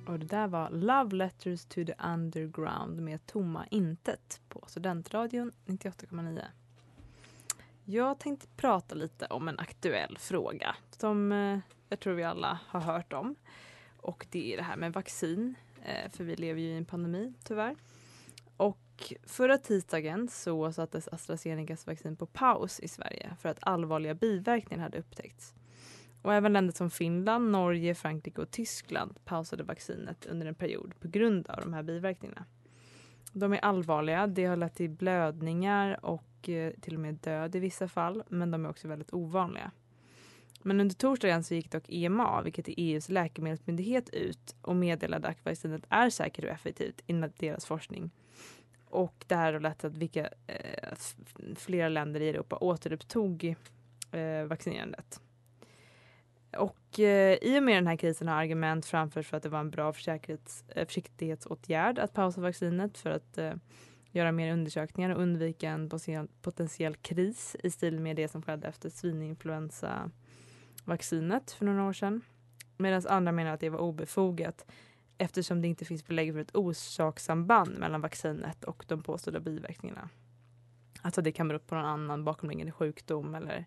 Och 0.07 0.19
det 0.19 0.25
där 0.25 0.47
var 0.47 0.69
Love 0.69 1.15
Letters 1.15 1.65
to 1.65 1.85
the 1.85 1.93
Underground 2.13 3.01
med 3.01 3.25
Tomma 3.25 3.65
intet 3.71 4.41
på 4.49 4.63
Studentradion 4.67 5.51
98,9. 5.65 6.41
Jag 7.85 8.19
tänkte 8.19 8.47
prata 8.57 8.95
lite 8.95 9.25
om 9.25 9.47
en 9.47 9.59
aktuell 9.59 10.17
fråga 10.19 10.75
som 10.97 11.31
eh, 11.31 11.59
jag 11.89 11.99
tror 11.99 12.13
vi 12.13 12.23
alla 12.23 12.59
har 12.67 12.79
hört 12.79 13.13
om. 13.13 13.35
Och 14.05 14.27
det 14.29 14.53
är 14.53 14.57
det 14.57 14.63
här 14.63 14.77
med 14.77 14.93
vaccin. 14.93 15.55
Eh, 15.85 16.11
för 16.11 16.23
vi 16.23 16.35
lever 16.35 16.61
ju 16.61 16.67
i 16.67 16.77
en 16.77 16.85
pandemi 16.85 17.33
tyvärr. 17.43 17.75
Och 18.57 19.13
förra 19.23 19.57
tisdagen 19.57 20.27
så 20.27 20.71
sattes 20.71 21.07
AstraZenecas 21.07 21.87
vaccin 21.87 22.15
på 22.15 22.25
paus 22.25 22.79
i 22.79 22.87
Sverige 22.87 23.35
för 23.39 23.49
att 23.49 23.57
allvarliga 23.61 24.13
biverkningar 24.13 24.83
hade 24.83 24.97
upptäckts. 24.97 25.53
Och 26.21 26.33
även 26.33 26.53
länder 26.53 26.73
som 26.73 26.89
Finland, 26.89 27.51
Norge, 27.51 27.95
Frankrike 27.95 28.41
och 28.41 28.51
Tyskland 28.51 29.25
pausade 29.25 29.63
vaccinet 29.63 30.25
under 30.25 30.45
en 30.45 30.55
period 30.55 30.93
på 30.99 31.07
grund 31.07 31.49
av 31.49 31.61
de 31.61 31.73
här 31.73 31.83
biverkningarna. 31.83 32.45
De 33.31 33.53
är 33.53 33.57
allvarliga. 33.57 34.27
Det 34.27 34.45
har 34.45 34.55
lett 34.55 34.75
till 34.75 34.89
blödningar 34.89 36.05
och 36.05 36.49
eh, 36.49 36.73
till 36.81 36.93
och 36.93 37.01
med 37.01 37.15
död 37.15 37.55
i 37.55 37.59
vissa 37.59 37.87
fall, 37.87 38.23
men 38.29 38.51
de 38.51 38.65
är 38.65 38.69
också 38.69 38.87
väldigt 38.87 39.13
ovanliga. 39.13 39.71
Men 40.65 40.81
under 40.81 40.95
torsdagen 40.95 41.43
så 41.43 41.53
gick 41.53 41.71
dock 41.71 41.83
EMA, 41.89 42.41
vilket 42.41 42.67
är 42.67 42.73
EUs 42.77 43.09
läkemedelsmyndighet, 43.09 44.09
ut 44.09 44.55
och 44.61 44.75
meddelade 44.75 45.27
att 45.27 45.45
vaccinet 45.45 45.85
är 45.89 46.09
säkert 46.09 46.43
och 46.45 46.49
effektivt 46.49 47.01
enligt 47.07 47.39
deras 47.39 47.65
forskning. 47.65 48.11
Och 48.85 49.25
det 49.27 49.35
här 49.35 49.53
har 49.53 49.59
lett 49.59 49.79
till 49.79 49.87
att 49.87 49.97
vilka, 49.97 50.29
eh, 50.47 50.93
flera 51.55 51.89
länder 51.89 52.21
i 52.21 52.29
Europa 52.29 52.57
återupptog 52.57 53.55
eh, 54.11 54.43
vaccinerandet. 54.43 55.21
Och 56.57 56.99
eh, 56.99 57.37
i 57.41 57.59
och 57.59 57.63
med 57.63 57.77
den 57.77 57.87
här 57.87 57.97
krisen 57.97 58.27
har 58.27 58.35
argument 58.35 58.85
framförts 58.85 59.29
för 59.29 59.37
att 59.37 59.43
det 59.43 59.49
var 59.49 59.59
en 59.59 59.71
bra 59.71 59.93
eh, 60.07 60.85
försiktighetsåtgärd 60.85 61.99
att 61.99 62.13
pausa 62.13 62.41
vaccinet 62.41 62.97
för 62.97 63.09
att 63.09 63.37
eh, 63.37 63.53
göra 64.11 64.31
mer 64.31 64.53
undersökningar 64.53 65.09
och 65.09 65.21
undvika 65.21 65.69
en 65.69 65.89
potentiell, 65.89 66.27
potentiell 66.41 66.95
kris 66.95 67.55
i 67.63 67.71
stil 67.71 67.99
med 67.99 68.15
det 68.15 68.27
som 68.27 68.41
skedde 68.41 68.67
efter 68.67 68.89
svininfluensa 68.89 70.11
vaccinet 70.85 71.51
för 71.51 71.65
några 71.65 71.83
år 71.83 71.93
sedan. 71.93 72.21
Medan 72.77 73.01
andra 73.07 73.31
menar 73.31 73.51
att 73.51 73.59
det 73.59 73.69
var 73.69 73.79
obefogat 73.79 74.65
eftersom 75.17 75.61
det 75.61 75.67
inte 75.67 75.85
finns 75.85 76.07
belägg 76.07 76.33
för 76.33 76.39
ett 76.39 76.55
orsakssamband 76.55 77.79
mellan 77.79 78.01
vaccinet 78.01 78.63
och 78.63 78.85
de 78.87 79.03
påstådda 79.03 79.39
biverkningarna. 79.39 80.09
Alltså 81.01 81.21
det 81.21 81.31
kan 81.31 81.47
bero 81.47 81.59
på 81.59 81.75
någon 81.75 81.85
annan 81.85 82.23
bakomliggande 82.23 82.71
sjukdom 82.71 83.35
eller 83.35 83.65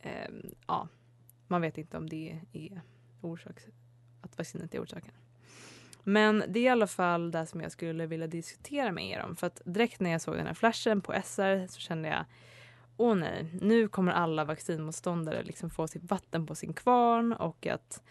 eh, 0.00 0.30
ja, 0.66 0.88
man 1.46 1.60
vet 1.60 1.78
inte 1.78 1.96
om 1.96 2.08
det 2.08 2.40
är 2.52 2.80
orsak, 3.20 3.60
att 4.20 4.38
vaccinet 4.38 4.74
är 4.74 4.82
orsaken. 4.82 5.12
Men 6.02 6.44
det 6.48 6.60
är 6.60 6.64
i 6.64 6.68
alla 6.68 6.86
fall 6.86 7.30
det 7.30 7.46
som 7.46 7.60
jag 7.60 7.72
skulle 7.72 8.06
vilja 8.06 8.26
diskutera 8.26 8.92
med 8.92 9.10
er 9.10 9.22
om. 9.22 9.36
För 9.36 9.46
att 9.46 9.62
direkt 9.64 10.00
när 10.00 10.10
jag 10.10 10.20
såg 10.20 10.36
den 10.36 10.46
här 10.46 10.54
flashen 10.54 11.00
på 11.00 11.12
SR 11.24 11.66
så 11.66 11.80
kände 11.80 12.08
jag 12.08 12.24
Åh 13.00 13.14
nej, 13.14 13.46
nu 13.60 13.88
kommer 13.88 14.12
alla 14.12 14.44
vaccinmotståndare 14.44 15.42
liksom 15.42 15.70
få 15.70 15.86
sitt 15.88 16.10
vatten 16.10 16.46
på 16.46 16.54
sin 16.54 16.72
kvarn 16.72 17.32
och 17.32 17.66
att 17.66 18.02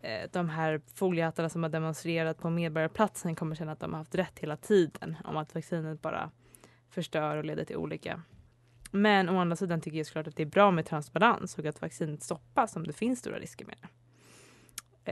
eh, 0.00 0.30
de 0.32 0.48
här 0.48 0.80
foliehattarna 0.94 1.48
som 1.48 1.62
har 1.62 1.70
demonstrerat 1.70 2.38
på 2.38 2.50
Medborgarplatsen 2.50 3.34
kommer 3.34 3.54
känna 3.56 3.72
att 3.72 3.80
de 3.80 3.92
har 3.92 3.98
haft 3.98 4.14
rätt 4.14 4.38
hela 4.38 4.56
tiden 4.56 5.16
om 5.24 5.36
att 5.36 5.54
vaccinet 5.54 6.02
bara 6.02 6.30
förstör 6.90 7.36
och 7.36 7.44
leder 7.44 7.64
till 7.64 7.76
olika 7.76 8.22
men 8.90 9.28
å 9.28 9.38
andra 9.38 9.56
sidan 9.56 9.80
tycker 9.80 9.98
jag 9.98 10.06
såklart 10.06 10.26
att 10.26 10.36
det 10.36 10.42
är 10.42 10.46
bra 10.46 10.70
med 10.70 10.86
transparens 10.86 11.58
och 11.58 11.66
att 11.66 11.82
vaccinet 11.82 12.22
stoppas 12.22 12.76
om 12.76 12.86
det 12.86 12.92
finns 12.92 13.18
stora 13.18 13.38
risker 13.38 13.64
med 13.64 13.76
det. 13.80 13.88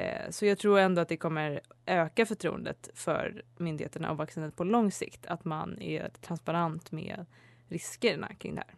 Eh, 0.00 0.30
Så 0.30 0.46
jag 0.46 0.58
tror 0.58 0.78
ändå 0.78 1.00
att 1.02 1.08
det 1.08 1.16
kommer 1.16 1.60
öka 1.86 2.26
förtroendet 2.26 2.90
för 2.94 3.42
myndigheterna 3.56 4.10
och 4.10 4.16
vaccinet 4.16 4.56
på 4.56 4.64
lång 4.64 4.90
sikt. 4.92 5.26
Att 5.26 5.44
man 5.44 5.82
är 5.82 6.08
transparent 6.08 6.92
med 6.92 7.26
riskerna 7.68 8.34
kring 8.34 8.54
det 8.54 8.64
här. 8.66 8.74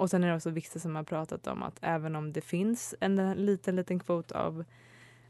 Och 0.00 0.10
sen 0.10 0.24
är 0.24 0.28
det 0.28 0.36
också 0.36 0.50
viktigt 0.50 0.82
som 0.82 0.96
har 0.96 1.02
pratat 1.02 1.46
om 1.46 1.62
att 1.62 1.78
även 1.80 2.16
om 2.16 2.32
det 2.32 2.40
finns 2.40 2.94
en 3.00 3.32
liten, 3.32 3.76
liten 3.76 3.98
kvot 3.98 4.32
av 4.32 4.64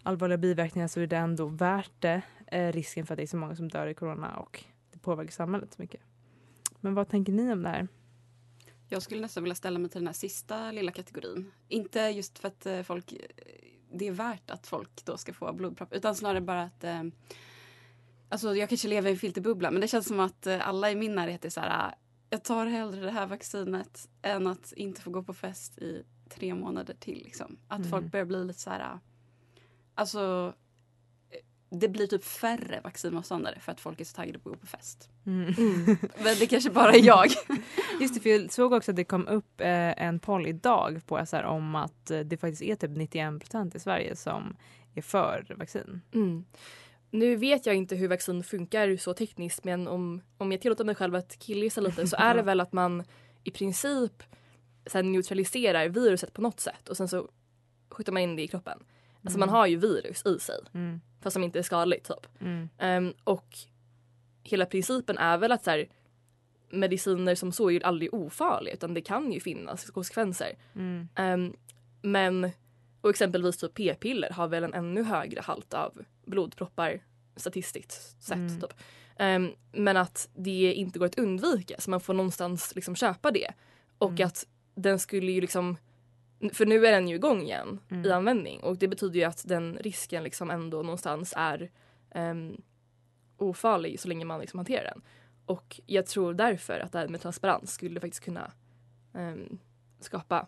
allvarliga 0.02 0.38
biverkningar 0.38 0.88
så 0.88 1.00
är 1.00 1.06
det 1.06 1.16
ändå 1.16 1.46
värt 1.46 1.92
det. 1.98 2.22
Eh, 2.46 2.72
risken 2.72 3.06
för 3.06 3.14
att 3.14 3.16
det 3.16 3.22
är 3.22 3.26
så 3.26 3.36
många 3.36 3.56
som 3.56 3.68
dör 3.68 3.86
i 3.86 3.94
corona 3.94 4.36
och 4.36 4.64
det 4.92 4.98
påverkar 4.98 5.32
samhället 5.32 5.72
så 5.74 5.82
mycket. 5.82 6.00
Men 6.80 6.94
vad 6.94 7.08
tänker 7.08 7.32
ni 7.32 7.52
om 7.52 7.62
det 7.62 7.68
här? 7.68 7.88
Jag 8.88 9.02
skulle 9.02 9.20
nästan 9.20 9.42
vilja 9.42 9.54
ställa 9.54 9.78
mig 9.78 9.90
till 9.90 10.00
den 10.00 10.06
här 10.06 10.14
sista 10.14 10.72
lilla 10.72 10.92
kategorin. 10.92 11.52
Inte 11.68 12.00
just 12.00 12.38
för 12.38 12.48
att 12.48 12.66
eh, 12.66 12.82
folk, 12.82 13.12
eh, 13.12 13.18
det 13.92 14.06
är 14.06 14.12
värt 14.12 14.50
att 14.50 14.66
folk 14.66 15.04
då 15.04 15.16
ska 15.16 15.32
få 15.32 15.52
blodpropp 15.52 15.92
utan 15.92 16.14
snarare 16.14 16.40
bara 16.40 16.62
att 16.62 16.84
eh, 16.84 17.02
Alltså 18.28 18.56
jag 18.56 18.68
kanske 18.68 18.88
lever 18.88 19.08
i 19.08 19.12
en 19.12 19.18
filterbubbla 19.18 19.70
men 19.70 19.80
det 19.80 19.88
känns 19.88 20.06
som 20.06 20.20
att 20.20 20.46
eh, 20.46 20.68
alla 20.68 20.90
i 20.90 20.94
min 20.94 21.14
närhet 21.14 21.44
är 21.44 21.50
så 21.50 21.60
här 21.60 21.94
jag 22.30 22.42
tar 22.44 22.66
hellre 22.66 23.00
det 23.04 23.10
här 23.10 23.26
vaccinet 23.26 24.08
än 24.22 24.46
att 24.46 24.72
inte 24.72 25.00
få 25.02 25.10
gå 25.10 25.22
på 25.22 25.34
fest 25.34 25.78
i 25.78 26.04
tre 26.28 26.54
månader 26.54 26.94
till. 26.94 27.18
Liksom. 27.24 27.56
Att 27.68 27.78
Mm. 27.78 27.90
folk 27.90 28.04
börjar 28.12 28.26
bli 28.26 28.44
lite 28.44 28.60
så 28.60 28.70
här... 28.70 28.98
Alltså, 29.94 30.54
eh, 31.30 31.78
det 31.78 31.88
blir 31.88 32.06
typ 32.06 32.24
färre 32.24 32.80
vaccinmotståndare 32.84 33.60
för 33.60 33.72
att 33.72 33.80
folk 33.80 34.00
är 34.00 34.04
så 34.04 34.14
taggade 34.16 34.38
på 34.38 34.48
att 34.50 34.54
gå 34.54 34.60
på 34.60 34.66
fest. 34.66 35.10
Mm. 35.26 35.46
Men 36.24 36.36
det 36.40 36.46
kanske 36.50 36.70
bara 36.70 36.92
är 36.92 37.04
jag. 37.06 37.26
Just 38.00 38.14
det, 38.14 38.20
för 38.20 38.30
jag 38.30 38.52
såg 38.52 38.72
också 38.72 38.90
att 38.92 38.96
det 38.96 39.04
kom 39.04 39.28
upp 39.28 39.60
eh, 39.60 40.02
en 40.02 40.18
poll 40.20 40.46
idag 40.46 41.00
på 41.06 41.26
SR 41.26 41.42
om 41.42 41.74
att 41.74 42.10
eh, 42.10 42.20
det 42.20 42.36
faktiskt 42.36 42.62
är 42.62 42.76
typ 42.76 42.90
91 42.96 43.40
procent 43.40 43.74
i 43.74 43.80
Sverige 43.80 44.16
som 44.16 44.56
är 44.94 45.02
för 45.02 45.54
vaccin. 45.58 46.00
Mm. 46.14 46.44
Nu 47.10 47.36
vet 47.36 47.66
jag 47.66 47.74
inte 47.76 47.96
hur 47.96 48.08
vaccin 48.08 48.42
funkar 48.44 48.96
så 48.96 49.14
tekniskt 49.14 49.64
men 49.64 49.88
om, 49.88 50.20
om 50.38 50.52
jag 50.52 50.60
tillåter 50.60 50.84
mig 50.84 50.94
själv 50.94 51.14
att 51.14 51.38
killgissa 51.38 51.80
lite 51.80 52.06
så 52.06 52.16
är 52.16 52.34
det 52.34 52.42
väl 52.50 52.60
att 52.60 52.72
man 52.72 53.04
i 53.44 53.50
princip 53.50 54.22
här, 54.92 55.02
neutraliserar 55.02 55.88
viruset 55.88 56.32
på 56.32 56.42
något 56.42 56.60
sätt 56.60 56.88
och 56.88 56.96
sen 56.96 57.08
så 57.08 57.28
skjuter 57.90 58.12
man 58.12 58.22
in 58.22 58.36
det 58.36 58.42
i 58.42 58.48
kroppen. 58.48 58.78
Alltså 59.24 59.38
Mm. 59.38 59.40
man 59.40 59.48
har 59.48 59.66
ju 59.66 59.76
virus 59.76 60.26
i 60.26 60.38
sig 60.38 60.60
Mm. 60.74 61.00
fast 61.20 61.32
som 61.34 61.44
inte 61.44 61.58
är 61.58 61.62
skadligt 61.62 62.04
typ. 62.08 62.40
Mm. 62.40 62.68
Ehm, 62.78 63.14
och 63.24 63.58
hela 64.42 64.66
principen 64.66 65.18
är 65.18 65.38
väl 65.38 65.52
att 65.52 65.64
så 65.64 65.70
här, 65.70 65.88
mediciner 66.70 67.34
som 67.34 67.52
så 67.52 67.68
är 67.68 67.72
ju 67.72 67.82
aldrig 67.82 68.14
ofarliga 68.14 68.74
utan 68.74 68.94
det 68.94 69.00
kan 69.00 69.32
ju 69.32 69.40
finnas 69.40 69.90
konsekvenser. 69.90 70.56
Mm. 70.74 71.08
Ehm, 71.14 71.56
men 72.02 72.50
och 73.00 73.10
exempelvis 73.10 73.56
typ 73.56 73.74
p-piller 73.74 74.30
har 74.30 74.48
väl 74.48 74.64
en 74.64 74.74
ännu 74.74 75.02
högre 75.02 75.40
halt 75.40 75.74
av 75.74 76.04
blodproppar 76.26 77.02
statistiskt 77.36 78.22
sett. 78.22 78.36
Mm. 78.36 78.60
Typ. 78.60 78.72
Ehm, 79.16 79.50
men 79.72 79.96
att 79.96 80.28
det 80.34 80.72
inte 80.74 80.98
går 80.98 81.06
att 81.06 81.18
undvika 81.18 81.74
så 81.80 81.90
man 81.90 82.00
får 82.00 82.14
någonstans 82.14 82.74
liksom 82.74 82.94
köpa 82.96 83.30
det. 83.30 83.52
Och 83.98 84.10
Mm. 84.10 84.26
att 84.26 84.46
den 84.74 84.98
skulle 84.98 85.32
ju 85.32 85.40
liksom 85.40 85.76
för 86.52 86.66
nu 86.66 86.86
är 86.86 86.92
den 86.92 87.08
ju 87.08 87.14
igång 87.14 87.42
igen 87.42 87.80
Mm. 87.90 88.06
i 88.06 88.10
användning 88.10 88.60
och 88.60 88.76
det 88.78 88.88
betyder 88.88 89.14
ju 89.20 89.24
att 89.24 89.44
den 89.48 89.76
risken 89.80 90.22
liksom 90.22 90.50
ändå 90.50 90.82
någonstans 90.82 91.34
är 91.36 91.70
um, 92.14 92.62
ofarlig 93.36 94.00
så 94.00 94.08
länge 94.08 94.24
man 94.24 94.40
liksom 94.40 94.58
hanterar 94.58 94.84
den. 94.84 95.02
Och 95.46 95.80
jag 95.86 96.06
tror 96.06 96.34
därför 96.34 96.80
att 96.80 96.92
det 96.92 96.98
här 96.98 97.08
med 97.08 97.20
transparens 97.20 97.72
skulle 97.72 98.00
faktiskt 98.00 98.24
kunna 98.24 98.52
um, 99.12 99.58
skapa 100.00 100.46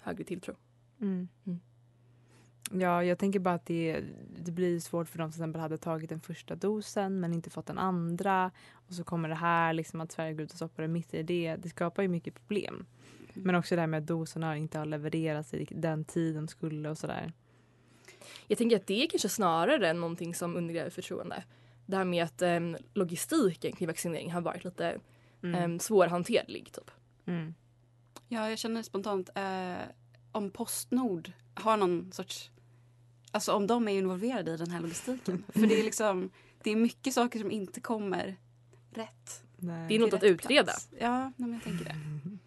högre 0.00 0.24
tilltro. 0.24 0.54
Mm. 1.00 1.28
Mm. 1.46 1.60
Ja, 2.70 3.04
jag 3.04 3.18
tänker 3.18 3.38
bara 3.38 3.54
att 3.54 3.66
det, 3.66 4.04
det 4.38 4.52
blir 4.52 4.80
svårt 4.80 5.08
för 5.08 5.18
de 5.18 5.22
som 5.24 5.32
till 5.32 5.40
exempel 5.40 5.60
hade 5.60 5.78
tagit 5.78 6.10
den 6.10 6.20
första 6.20 6.54
dosen 6.54 7.20
men 7.20 7.32
inte 7.32 7.50
fått 7.50 7.66
den 7.66 7.78
andra. 7.78 8.50
Och 8.72 8.94
så 8.94 9.04
kommer 9.04 9.28
det 9.28 9.34
här, 9.34 9.72
liksom 9.72 10.00
att 10.00 10.12
Sverige 10.12 10.32
går 10.32 10.42
ut 10.42 10.50
och 10.50 10.56
stoppar 10.56 10.82
det 10.82 10.88
mitt 10.88 11.14
i 11.14 11.22
det. 11.22 11.56
Det 11.56 11.68
skapar 11.68 12.02
ju 12.02 12.08
mycket 12.08 12.34
problem. 12.34 12.86
Men 13.34 13.54
också 13.54 13.74
det 13.74 13.80
här 13.80 13.86
med 13.86 13.98
att 13.98 14.06
doserna 14.06 14.56
inte 14.56 14.78
har 14.78 14.86
levererats 14.86 15.54
i 15.54 15.66
den 15.70 16.04
tid 16.04 16.34
de 16.34 16.48
skulle 16.48 16.90
och 16.90 16.98
sådär. 16.98 17.32
Jag 18.46 18.58
tänker 18.58 18.76
att 18.76 18.86
det 18.86 19.02
är 19.02 19.08
kanske 19.08 19.28
snarare 19.28 19.88
än 19.90 20.00
någonting 20.00 20.34
som 20.34 20.56
undergräver 20.56 20.90
förtroende. 20.90 21.44
Det 21.86 21.96
här 21.96 22.04
med 22.04 22.24
att 22.24 22.42
um, 22.42 22.76
logistiken 22.94 23.72
kring 23.72 23.86
vaccinering 23.88 24.32
har 24.32 24.40
varit 24.40 24.64
lite 24.64 25.00
Mm. 25.42 25.64
um, 25.72 25.78
svårhanterlig. 25.78 26.72
Typ. 26.72 26.90
Mm. 27.26 27.54
Ja, 28.28 28.50
jag 28.50 28.58
känner 28.58 28.82
spontant 28.82 29.30
eh, 29.34 29.74
om 30.34 30.50
Postnord 30.50 31.32
har 31.54 31.76
någon 31.76 32.12
sorts... 32.12 32.50
Alltså 33.30 33.52
om 33.52 33.66
de 33.66 33.88
är 33.88 33.92
involverade 33.92 34.54
i 34.54 34.56
den 34.56 34.70
här 34.70 34.80
logistiken. 34.80 35.44
För 35.52 35.66
det 35.66 35.80
är 35.80 35.84
liksom, 35.84 36.30
det 36.62 36.70
är 36.70 36.76
mycket 36.76 37.14
saker 37.14 37.38
som 37.38 37.50
inte 37.50 37.80
kommer 37.80 38.36
rätt. 38.90 39.42
Nej. 39.56 39.88
Det 39.88 39.94
är 39.94 39.98
något 39.98 40.12
att 40.12 40.22
utreda. 40.22 40.64
plats. 40.64 40.88
Ja, 40.98 41.22
nej, 41.22 41.32
men 41.36 41.52
jag 41.52 41.62
tänker 41.62 41.84
det. 41.84 41.96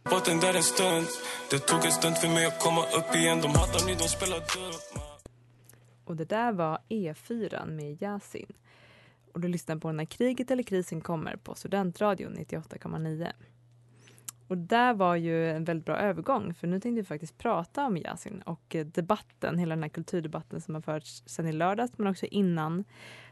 Botten 0.10 0.40
där 0.40 0.54
en 0.54 0.64
stund 0.64 1.08
Det 1.50 1.60
tog 1.60 1.86
en 1.86 1.92
stund 1.92 2.18
för 2.18 2.28
mig 2.28 2.46
att 2.46 2.60
komma 2.60 2.82
upp 2.82 3.16
igen 3.16 3.42
De 3.42 3.48
hatar 3.48 3.88
nu, 3.88 3.96
de 3.96 4.08
spelar 4.08 4.38
dum 4.38 5.02
Och 6.06 6.16
det 6.16 6.26
där 6.26 6.52
var 6.52 6.80
E4 6.90 7.66
med 7.66 8.02
Yasin. 8.02 8.54
Och 9.34 9.40
du 9.42 9.48
lyssnar 9.48 9.76
på 9.76 9.92
När 9.92 10.06
kriget 10.06 10.52
eller 10.52 10.64
krisen 10.64 11.02
kommer 11.02 11.36
på 11.36 11.56
Studentradion 11.56 12.38
98,9. 12.38 13.32
Och 14.48 14.58
där 14.58 14.94
var 14.94 15.16
ju 15.16 15.50
en 15.52 15.64
väldigt 15.64 15.86
bra 15.86 15.98
övergång 15.98 16.54
för 16.54 16.68
nu 16.68 16.80
tänkte 16.80 17.02
vi 17.02 17.08
faktiskt 17.08 17.38
prata 17.38 17.86
om 17.86 17.98
Yasin 17.98 18.42
och 18.42 18.76
eh, 18.76 18.86
debatten, 18.86 19.58
hela 19.58 19.76
den 19.76 19.84
här 19.84 19.90
kulturdebatten 19.90 20.62
som 20.62 20.76
har 20.76 20.82
förts 20.82 21.24
sedan 21.26 21.48
i 21.48 21.52
lördags 21.52 21.98
men 21.98 22.08
också 22.08 22.26
innan. 22.26 22.84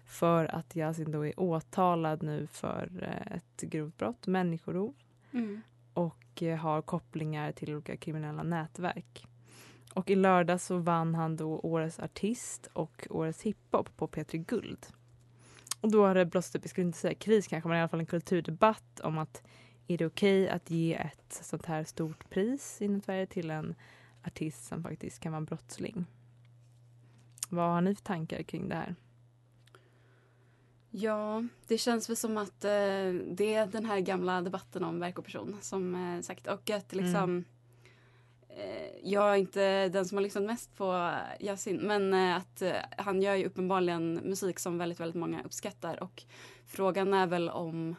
För 0.06 0.46
att 0.46 0.76
Yasin 0.76 1.12
då 1.12 1.26
är 1.26 1.40
åtalad 1.40 2.24
nu 2.24 2.48
för 2.48 2.90
eh, 3.02 3.36
ett 3.38 3.62
grovt 3.62 3.98
brott, 3.98 4.28
människorov 4.28 4.94
Mm. 5.32 5.62
och 5.94 6.44
eh, 6.44 6.58
har 6.58 6.82
kopplingar 6.82 7.52
till 7.52 7.74
olika 7.74 7.98
kriminella 7.98 8.44
nätverk. 8.44 9.26
Och 9.94 10.10
i 10.10 10.16
lördag 10.16 10.62
så 10.62 10.78
vann 10.78 11.16
han 11.16 11.36
då 11.36 11.60
Årets 11.60 12.00
artist 12.00 12.70
och 12.74 13.08
Årets 13.10 13.42
hiphop 13.42 13.98
på 13.98 14.08
P3 14.08 14.38
Guld. 14.38 14.88
Och 15.82 15.92
då 15.92 16.06
har 16.06 16.16
det 16.16 16.26
blossat 16.26 16.56
upp, 16.56 16.64
jag 16.64 16.70
skulle 16.70 16.88
inte 16.88 16.98
säga 16.98 17.14
kris 17.14 17.48
kanske, 17.48 17.70
men 17.70 17.78
i 17.78 17.82
alla 17.82 17.90
fall 17.90 18.00
en 18.00 18.06
kulturdebatt 18.06 19.00
om 19.00 19.18
att 19.18 19.44
är 19.88 19.98
det 19.98 20.06
okej 20.06 20.50
att 20.50 20.72
ge 20.72 20.94
ett 20.94 21.40
sånt 21.44 21.66
här 21.66 21.84
stort 21.84 22.30
pris 22.30 22.82
inom 22.82 23.02
Sverige 23.02 23.26
till 23.26 23.52
en 23.52 23.76
artist 24.24 24.66
som 24.66 24.84
faktiskt 24.84 25.20
kan 25.20 25.32
vara 25.32 25.42
brottsling? 25.42 26.06
Vad 27.50 27.70
har 27.70 27.82
ni 27.82 27.96
för 27.96 28.04
tankar 28.04 28.44
kring 28.44 28.70
det 28.70 28.76
här? 28.76 28.96
Ja, 30.90 31.44
det 31.68 31.78
känns 31.78 32.10
väl 32.10 32.18
som 32.18 32.38
att 32.38 32.66
eh, 32.66 33.14
det 33.28 33.54
är 33.54 33.68
den 33.68 33.86
här 33.86 34.00
gamla 34.00 34.42
debatten 34.42 34.84
om 34.84 35.00
verk 35.00 35.20
och 35.20 35.26
person 35.26 35.58
som 35.62 35.96
eh, 35.96 36.22
sagt. 36.22 36.48
Och 36.48 36.70
att 36.70 36.94
liksom 36.94 37.46
eh, 38.50 38.92
jag 39.04 39.32
är 39.32 39.36
inte 39.36 39.90
den 39.90 40.06
som 40.06 40.18
har 40.18 40.24
lyssnat 40.24 40.44
mest 40.44 40.78
på 40.78 41.14
Yasin 41.40 41.78
men 41.78 42.14
eh, 42.14 42.36
att 42.36 42.62
eh, 42.62 42.74
han 42.98 43.22
gör 43.22 43.36
ju 43.36 43.46
uppenbarligen 43.46 44.14
musik 44.14 44.60
som 44.60 44.78
väldigt, 44.78 45.00
väldigt 45.00 45.20
många 45.20 45.44
uppskattar 45.44 46.04
och 46.04 46.24
frågan 46.66 47.14
är 47.14 47.28
väl 47.28 47.50
om 47.50 47.96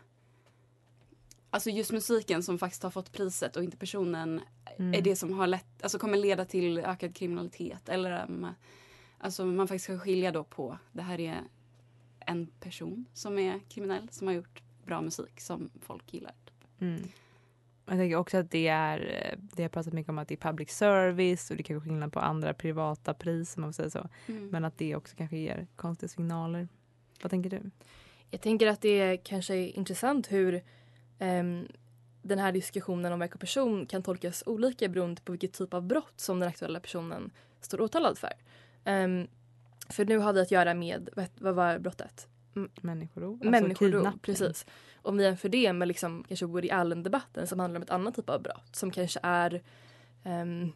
Alltså 1.57 1.71
just 1.71 1.93
musiken 1.93 2.43
som 2.43 2.59
faktiskt 2.59 2.83
har 2.83 2.91
fått 2.91 3.13
priset 3.13 3.57
och 3.57 3.65
inte 3.65 3.77
personen 3.77 4.41
Mm. 4.79 4.95
är 4.95 5.03
det 5.03 5.17
som 5.17 5.33
har 5.33 5.47
lett, 5.47 5.83
alltså 5.83 5.99
kommer 5.99 6.19
leda 6.19 6.45
till 6.45 6.79
ökad 6.79 7.17
kriminalitet 7.17 7.89
eller 7.89 8.25
um, 8.29 8.47
alltså 9.19 9.45
man 9.45 9.69
faktiskt 9.69 9.85
ska 9.85 9.99
skilja 9.99 10.33
då 10.33 10.45
på 10.45 10.79
det 10.93 11.03
här 11.03 11.21
är 11.21 11.41
en 12.21 12.47
person 12.47 13.05
som 13.15 13.39
är 13.39 13.61
kriminell 13.69 14.09
som 14.11 14.27
har 14.27 14.35
gjort 14.35 14.63
bra 14.85 15.01
musik 15.01 15.41
som 15.41 15.71
folk 15.81 16.15
gillar. 16.15 16.35
Mm. 16.79 17.03
Jag 17.87 17.99
tänker 17.99 18.17
också 18.17 18.37
att 18.39 18.51
det 18.51 18.69
är, 18.69 19.35
det 19.39 19.63
har 19.63 19.69
pratat 19.69 19.93
mycket 19.93 20.11
om 20.11 20.19
att 20.19 20.29
det 20.29 20.35
är 20.35 20.51
public 20.51 20.71
service 20.71 21.51
och 21.51 21.57
det 21.57 21.63
kan 21.63 21.77
vara 21.77 21.85
skillnad 21.85 22.13
på 22.13 22.21
andra 22.21 22.55
privata 22.55 23.15
pris 23.15 23.57
om 23.57 23.61
man 23.61 23.73
får 23.73 23.77
säga 23.83 23.91
så. 23.91 24.09
Mm. 24.27 24.49
Men 24.49 24.65
att 24.65 24.79
det 24.79 24.97
också 24.97 25.17
kanske 25.17 25.37
ger 25.37 25.67
konstiga 25.77 26.09
signaler. 26.09 26.69
Vad 27.23 27.31
tänker 27.31 27.51
du? 27.51 27.71
Jag 28.31 28.41
tänker 28.41 28.67
att 28.67 28.81
det 28.81 29.01
är 29.01 29.17
kanske 29.17 29.55
är 29.55 29.77
intressant 29.77 30.33
hur 30.33 30.63
den 32.23 32.39
här 32.39 32.53
diskussionen 32.53 33.13
om 33.13 33.19
verk 33.19 33.35
och 33.35 33.41
person 33.41 33.87
kan 33.87 34.03
tolkas 34.03 34.43
olika 34.47 34.89
beroende 34.89 35.23
på 35.23 35.33
vilket 35.33 35.53
typ 35.53 35.75
av 35.75 35.83
brott 35.83 36.15
som 36.17 36.41
den 36.41 36.49
aktuella 36.49 36.81
personen 36.81 37.31
står 37.61 37.81
åtalad 37.81 38.19
för. 38.19 38.33
Ehm, 38.85 39.27
för 39.89 40.05
nu 40.05 40.19
har 40.19 40.33
vi 40.33 40.41
att 40.41 40.51
göra 40.51 40.75
med, 40.75 41.09
vad, 41.39 41.55
var 41.55 41.79
brottet? 41.79 42.29
Människorov? 42.81 43.33
Alltså 43.35 43.51
Människorov, 43.51 44.19
precis. 44.23 44.67
Om 45.03 45.17
vi 45.17 45.25
jämför 45.25 45.49
det 45.49 45.73
med 45.73 45.89
liksom, 45.89 46.25
kanske 46.29 46.47
Woody 46.47 46.71
Allen-debatten 46.71 47.47
som 47.47 47.61
handlar 47.61 47.79
om 47.79 47.83
ett 47.83 47.91
annat 47.91 48.17
typ 48.17 48.31
av 48.31 48.43
brott 48.43 48.77
som 48.77 48.91
kanske 48.91 49.21
är 49.23 49.63
ehm, 50.25 50.73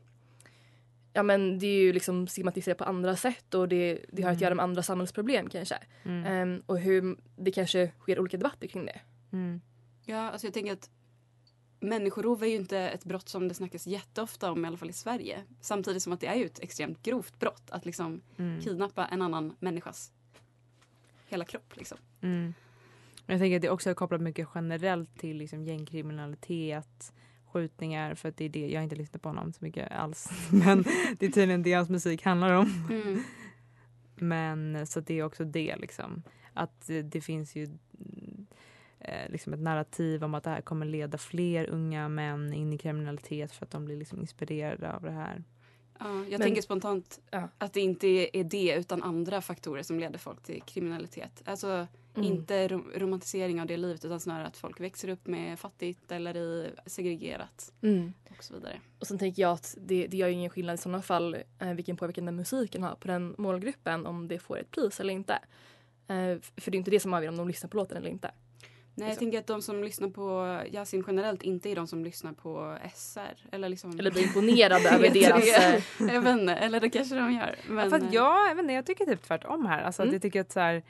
Ja 1.13 1.23
men 1.23 1.59
det 1.59 1.67
är 1.67 1.81
ju 1.81 1.93
liksom 1.93 2.27
stigmatiserat 2.29 2.79
på 2.79 2.85
andra 2.85 3.17
sätt 3.17 3.55
och 3.55 3.69
det, 3.69 4.05
det 4.13 4.23
har 4.23 4.31
att 4.31 4.37
Mm. 4.37 4.43
göra 4.43 4.55
med 4.55 4.63
andra 4.63 4.83
samhällsproblem 4.83 5.49
kanske. 5.49 5.77
Mm. 6.05 6.25
Ehm, 6.27 6.63
och 6.67 6.79
hur 6.79 7.17
det 7.37 7.51
kanske 7.51 7.93
sker 8.01 8.19
olika 8.21 8.37
debatter 8.37 8.67
kring 8.67 8.87
det. 8.87 9.01
Mm. 9.33 9.61
Ja, 10.05 10.31
alltså 10.31 10.47
jag 10.47 10.55
tänker 10.55 10.73
att 10.73 10.91
människorov 11.81 12.43
är 12.43 12.47
ju 12.47 12.57
inte 12.57 12.79
ett 12.79 13.05
brott 13.05 13.29
som 13.29 13.49
det 13.49 13.55
snackas 13.55 13.87
jätteofta 13.87 14.53
om 14.53 14.65
i 14.65 14.69
alla 14.69 14.77
fall 14.77 14.91
i 14.91 14.93
Sverige. 14.93 15.45
Samtidigt 15.61 16.03
som 16.03 16.13
att 16.13 16.21
det 16.21 16.27
är 16.27 16.35
ju 16.35 16.45
ett 16.47 16.59
extremt 16.59 17.03
grovt 17.03 17.39
brott 17.39 17.71
att 17.71 17.87
liksom 17.87 18.21
Mm. 18.37 18.61
kidnappa 18.61 19.07
en 19.07 19.23
annan 19.23 19.57
människas 19.61 20.13
hela 21.29 21.45
kropp 21.45 21.77
liksom. 21.77 21.99
Mm. 22.21 22.55
Jag 23.27 23.39
tänker 23.39 23.57
att 23.57 23.63
det 23.63 23.71
också 23.71 23.91
är 23.91 23.95
kopplat 23.95 24.21
mycket 24.21 24.49
generellt 24.55 25.19
till 25.19 25.37
liksom 25.37 25.65
gängkriminalitet, 25.65 27.13
skjutningar, 27.47 28.15
för 28.15 28.29
att 28.29 28.37
det 28.37 28.45
är 28.45 28.49
det, 28.49 28.69
jag 28.69 28.81
har 28.81 28.85
inte 28.85 28.97
lyssnat 28.97 29.23
på 29.23 29.29
honom 29.29 29.53
så 29.53 29.65
mycket 29.65 29.93
alls, 29.93 30.31
men 30.53 30.83
det 31.19 31.27
är 31.27 31.31
tydligen 31.31 31.63
det 31.63 31.73
hans 31.73 31.89
musik 31.91 32.23
handlar 32.25 32.53
om. 32.53 32.87
Mm. 32.91 33.23
Men 34.17 34.87
så 34.87 35.01
det 35.01 35.19
är 35.19 35.23
också 35.23 35.45
det 35.45 35.77
liksom. 35.77 36.23
Att 36.55 36.91
det 37.05 37.21
finns 37.21 37.57
ju 37.57 37.69
eh, 39.01 39.31
liksom 39.31 39.53
ett 39.53 39.61
narrativ 39.61 40.25
om 40.25 40.35
att 40.35 40.45
det 40.45 40.51
här 40.51 40.61
kommer 40.61 40.87
leda 40.87 41.19
fler 41.19 41.71
unga 41.71 42.09
män 42.09 42.53
in 42.53 42.73
i 42.73 42.79
kriminalitet 42.79 43.53
för 43.53 43.65
att 43.67 43.71
de 43.71 43.85
blir 43.85 43.97
liksom 43.97 44.21
inspirerade 44.21 44.93
av 44.93 45.03
det 45.03 45.11
här. 45.11 45.45
Ja, 45.99 46.07
jag 46.15 46.31
Men- 46.31 46.41
tänker 46.41 46.63
spontant 46.63 47.21
Ja. 47.31 47.49
att 47.59 47.73
det 47.73 47.81
inte 47.81 48.07
är 48.39 48.45
det 48.45 48.75
utan 48.79 49.03
andra 49.03 49.41
faktorer 49.41 49.83
som 49.83 49.99
leder 50.01 50.19
folk 50.19 50.43
till 50.43 50.63
kriminalitet. 50.63 51.43
Alltså 51.45 51.87
Mm. 52.15 52.33
inte 52.33 52.69
rom- 52.69 52.91
romantisering 52.97 53.61
av 53.61 53.67
det 53.67 53.77
livet 53.77 54.05
utan 54.05 54.21
snarare 54.21 54.47
att 54.47 54.57
folk 54.57 54.81
växer 54.81 55.09
upp 55.09 55.27
med 55.27 55.59
fattigt 55.59 56.13
eller 56.13 56.37
i 56.37 56.71
segregerat 56.87 57.73
Mm. 57.83 58.13
och 58.39 58.45
så 58.45 58.55
vidare. 58.55 58.81
Och 58.99 59.07
sen 59.07 59.19
tänker 59.19 59.43
jag 59.43 59.53
att 59.53 59.77
det, 59.81 60.07
det 60.07 60.17
gör 60.17 60.29
ju 60.29 60.35
ingen 60.35 60.51
skillnad 60.51 60.75
i 60.75 60.79
sådana 60.79 61.03
fall 61.03 61.37
eh, 61.59 61.73
vilken 61.75 61.97
påverkan 61.97 62.25
den 62.27 62.37
musiken 62.37 62.83
har 62.83 62.95
på 62.95 63.09
den 63.09 63.35
målgruppen 63.39 64.07
om 64.07 64.29
det 64.29 64.39
får 64.39 64.59
ett 64.59 64.71
pris 64.71 65.01
eller 65.01 65.15
inte. 65.15 65.33
Eh, 66.07 66.39
för 66.57 66.71
det 66.71 66.77
är 66.77 66.79
inte 66.79 66.91
det 66.91 67.01
som 67.01 67.15
avgör 67.15 67.29
om 67.31 67.37
de 67.37 67.49
lyssnar 67.49 67.71
på 67.71 67.77
låten 67.77 67.97
eller 67.97 68.11
inte. 68.11 68.31
Nej, 69.01 69.09
jag 69.09 69.13
Liksom. 69.13 69.25
tänker 69.27 69.39
att 69.39 69.47
de 69.47 69.63
som 69.63 69.85
lyssnar 69.85 70.09
på 70.09 70.59
Yasin 70.73 71.05
generellt 71.07 71.43
inte 71.43 71.71
är 71.71 71.77
de 71.77 71.87
som 71.87 72.05
lyssnar 72.05 72.33
på 72.33 72.79
SR. 72.95 73.21
Eller, 73.53 73.69
liksom... 73.69 73.99
Eller 73.99 74.11
blir 74.11 74.23
imponerade 74.23 74.89
över 74.91 75.11
deras... 75.15 75.45
det? 75.45 75.77
eh, 76.09 76.15
jag 76.15 76.21
vet 76.21 76.41
inte, 76.41 76.55
eller 76.55 76.81
det 76.81 76.91
kanske 76.91 77.15
de 77.15 77.33
gör. 77.33 77.57
Men, 77.69 77.85
Ja, 77.85 77.91
för 77.91 77.97
att 78.07 78.13
jag, 78.15 78.51
jag, 78.51 78.55
vet 78.55 78.63
inte, 78.63 78.75
jag 78.75 78.87
tycker 78.87 79.05
typ 79.07 79.23
tvärtom 79.23 79.67
här. 79.67 79.83
Alltså, 79.83 80.03
att 80.03 80.07
Mm. 80.07 80.15
jag 80.15 80.23
tycker 80.23 80.41
att 80.41 80.53
så 80.53 80.61
här, 80.61 80.83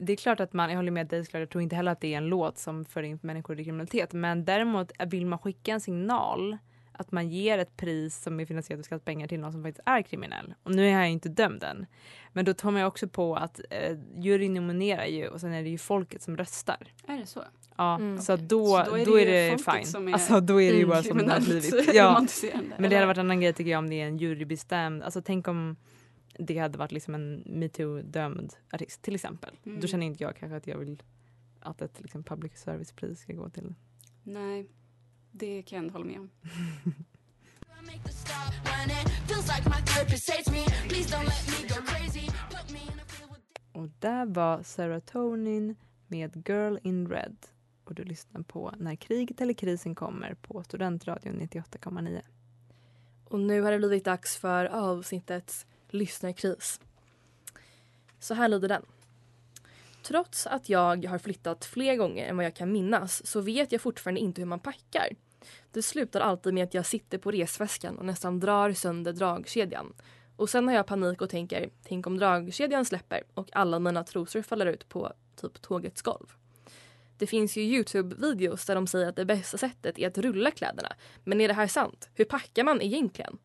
det 0.00 0.12
är 0.12 0.16
klart 0.16 0.40
att 0.40 0.52
man, 0.52 0.70
jag 0.70 0.76
håller 0.76 0.90
med 0.92 1.06
dig, 1.06 1.24
jag 1.32 1.50
tror 1.50 1.62
inte 1.62 1.76
heller 1.76 1.92
att 1.92 2.00
det 2.00 2.14
är 2.14 2.16
en 2.16 2.26
låt 2.26 2.58
som 2.58 2.84
för 2.84 3.02
in 3.02 3.18
människor 3.22 3.60
i 3.60 3.64
kriminalitet. 3.64 4.12
Men 4.12 4.44
däremot 4.44 4.92
vill 5.06 5.26
man 5.26 5.38
skicka 5.38 5.72
en 5.72 5.80
signal 5.80 6.58
att 7.00 7.12
man 7.12 7.28
ger 7.28 7.58
ett 7.58 7.76
pris 7.76 8.22
som 8.22 8.40
är 8.40 8.44
finansierat 8.46 8.78
av 8.78 8.82
skattepengar 8.82 9.28
till 9.28 9.40
någon 9.40 9.52
som 9.52 9.62
faktiskt 9.62 9.82
är 9.86 10.02
kriminell. 10.02 10.54
Och 10.62 10.74
nu 10.74 10.86
är 10.86 10.90
jag 10.98 11.10
inte 11.10 11.28
dömd 11.28 11.62
än. 11.64 11.86
Men 12.32 12.44
då 12.44 12.54
tar 12.54 12.70
man 12.70 12.80
ju 12.80 12.86
också 12.86 13.08
på 13.08 13.36
att 13.36 13.60
eh, 13.70 13.98
juryn 14.16 14.54
nominerar 14.54 15.06
ju 15.06 15.28
och 15.28 15.40
sen 15.40 15.52
är 15.52 15.62
det 15.62 15.68
ju 15.68 15.78
folket 15.78 16.22
som 16.22 16.36
röstar. 16.36 16.86
Är 17.06 17.18
det 17.18 17.26
så? 17.26 17.42
Ja, 17.76 17.94
Mm. 17.96 18.18
så 18.18 18.34
Okej. 18.34 18.46
då, 18.46 18.66
Så 18.66 18.96
då 18.96 19.04
då 19.04 19.18
är 19.18 19.22
är 19.22 19.26
det, 19.26 19.32
det 19.32 19.50
ju 19.50 19.58
folket 19.58 19.92
fine. 19.92 20.08
är 20.08 20.12
Alltså 20.12 20.40
då 20.40 20.60
är 20.60 20.72
det 20.72 20.78
ju 20.78 20.86
bara 20.86 21.02
som 21.02 21.18
det 21.18 21.32
har 21.32 21.40
blivit. 21.40 21.94
Ja. 21.94 22.26
Men 22.78 22.90
det 22.90 22.96
hade 22.96 23.06
varit 23.06 23.18
en 23.18 23.26
annan 23.26 23.40
grej 23.40 23.52
tycker 23.52 23.70
jag 23.70 23.78
om 23.78 23.90
det 23.90 24.00
är 24.00 24.06
en 24.06 24.16
jurybestämd, 24.18 25.02
alltså 25.02 25.22
tänk 25.22 25.48
om 25.48 25.76
det 26.38 26.58
hade 26.58 26.78
varit 26.78 26.92
liksom 26.92 27.14
en 27.14 27.42
metoo-dömd 27.46 28.54
artist 28.72 29.02
till 29.02 29.14
exempel. 29.14 29.50
Mm. 29.66 29.80
Då 29.80 29.86
känner 29.86 30.06
inte 30.06 30.22
jag 30.24 30.36
kanske 30.36 30.56
att 30.56 30.66
jag 30.66 30.78
vill 30.78 31.02
att 31.60 31.82
ett 31.82 32.00
liksom, 32.00 32.22
public 32.24 32.52
service-pris 32.56 33.20
ska 33.20 33.32
gå 33.32 33.50
till. 33.50 33.74
Nej, 34.22 34.66
det 35.32 35.62
kan 35.62 35.76
jag 35.76 35.82
ändå 35.82 35.92
hålla 35.92 36.04
med 36.04 36.18
om. 36.20 36.30
Och 43.72 43.88
där 43.98 44.26
var 44.26 44.62
Serotonin 44.62 45.76
med 46.06 46.48
Girl 46.48 46.76
in 46.82 47.08
Red. 47.08 47.36
Och 47.84 47.94
du 47.94 48.04
lyssnar 48.04 48.42
på 48.42 48.74
När 48.78 48.96
kriget 48.96 49.40
eller 49.40 49.54
krisen 49.54 49.94
kommer 49.94 50.34
på 50.34 50.62
Studentradion 50.62 51.40
98,9. 51.40 52.20
Och 53.24 53.40
nu 53.40 53.60
har 53.60 53.72
det 53.72 53.78
blivit 53.78 54.04
dags 54.04 54.36
för 54.36 54.64
avsnittets 54.64 55.66
lyssnarkris. 55.88 56.80
Så 58.18 58.34
här 58.34 58.48
lyder 58.48 58.68
den. 58.68 58.82
Trots 60.02 60.46
att 60.46 60.68
jag 60.68 61.06
har 61.06 61.18
flyttat 61.18 61.64
fler 61.64 61.96
gånger 61.96 62.26
än 62.26 62.36
vad 62.36 62.46
jag 62.46 62.56
kan 62.56 62.72
minnas 62.72 63.26
så 63.26 63.40
vet 63.40 63.72
jag 63.72 63.80
fortfarande 63.80 64.20
inte 64.20 64.40
hur 64.40 64.46
man 64.46 64.60
packar. 64.60 65.08
Det 65.72 65.82
slutar 65.82 66.20
alltid 66.20 66.54
med 66.54 66.64
att 66.64 66.74
jag 66.74 66.86
sitter 66.86 67.18
på 67.18 67.30
resväskan 67.30 67.98
och 67.98 68.04
nästan 68.04 68.40
drar 68.40 68.72
sönder 68.72 69.12
dragkedjan. 69.12 69.92
Och 70.36 70.50
sen 70.50 70.68
har 70.68 70.74
jag 70.74 70.86
panik 70.86 71.22
och 71.22 71.30
tänker, 71.30 71.70
tänk 71.82 72.06
om 72.06 72.18
dragkedjan 72.18 72.84
släpper 72.84 73.22
och 73.34 73.48
alla 73.52 73.78
mina 73.78 74.04
trosor 74.04 74.42
faller 74.42 74.66
ut 74.66 74.88
på 74.88 75.12
typ 75.36 75.62
tågets 75.62 76.02
golv. 76.02 76.26
Det 77.18 77.26
finns 77.26 77.56
ju 77.56 77.62
Youtube-videos 77.62 78.66
där 78.66 78.74
de 78.74 78.86
säger 78.86 79.08
att 79.08 79.16
det 79.16 79.24
bästa 79.24 79.58
sättet 79.58 79.98
är 79.98 80.08
att 80.08 80.18
rulla 80.18 80.50
kläderna. 80.50 80.92
Men 81.24 81.40
är 81.40 81.48
det 81.48 81.54
här 81.54 81.66
sant? 81.66 82.08
Hur 82.14 82.24
packar 82.24 82.64
man 82.64 82.82
egentligen? 82.82 83.38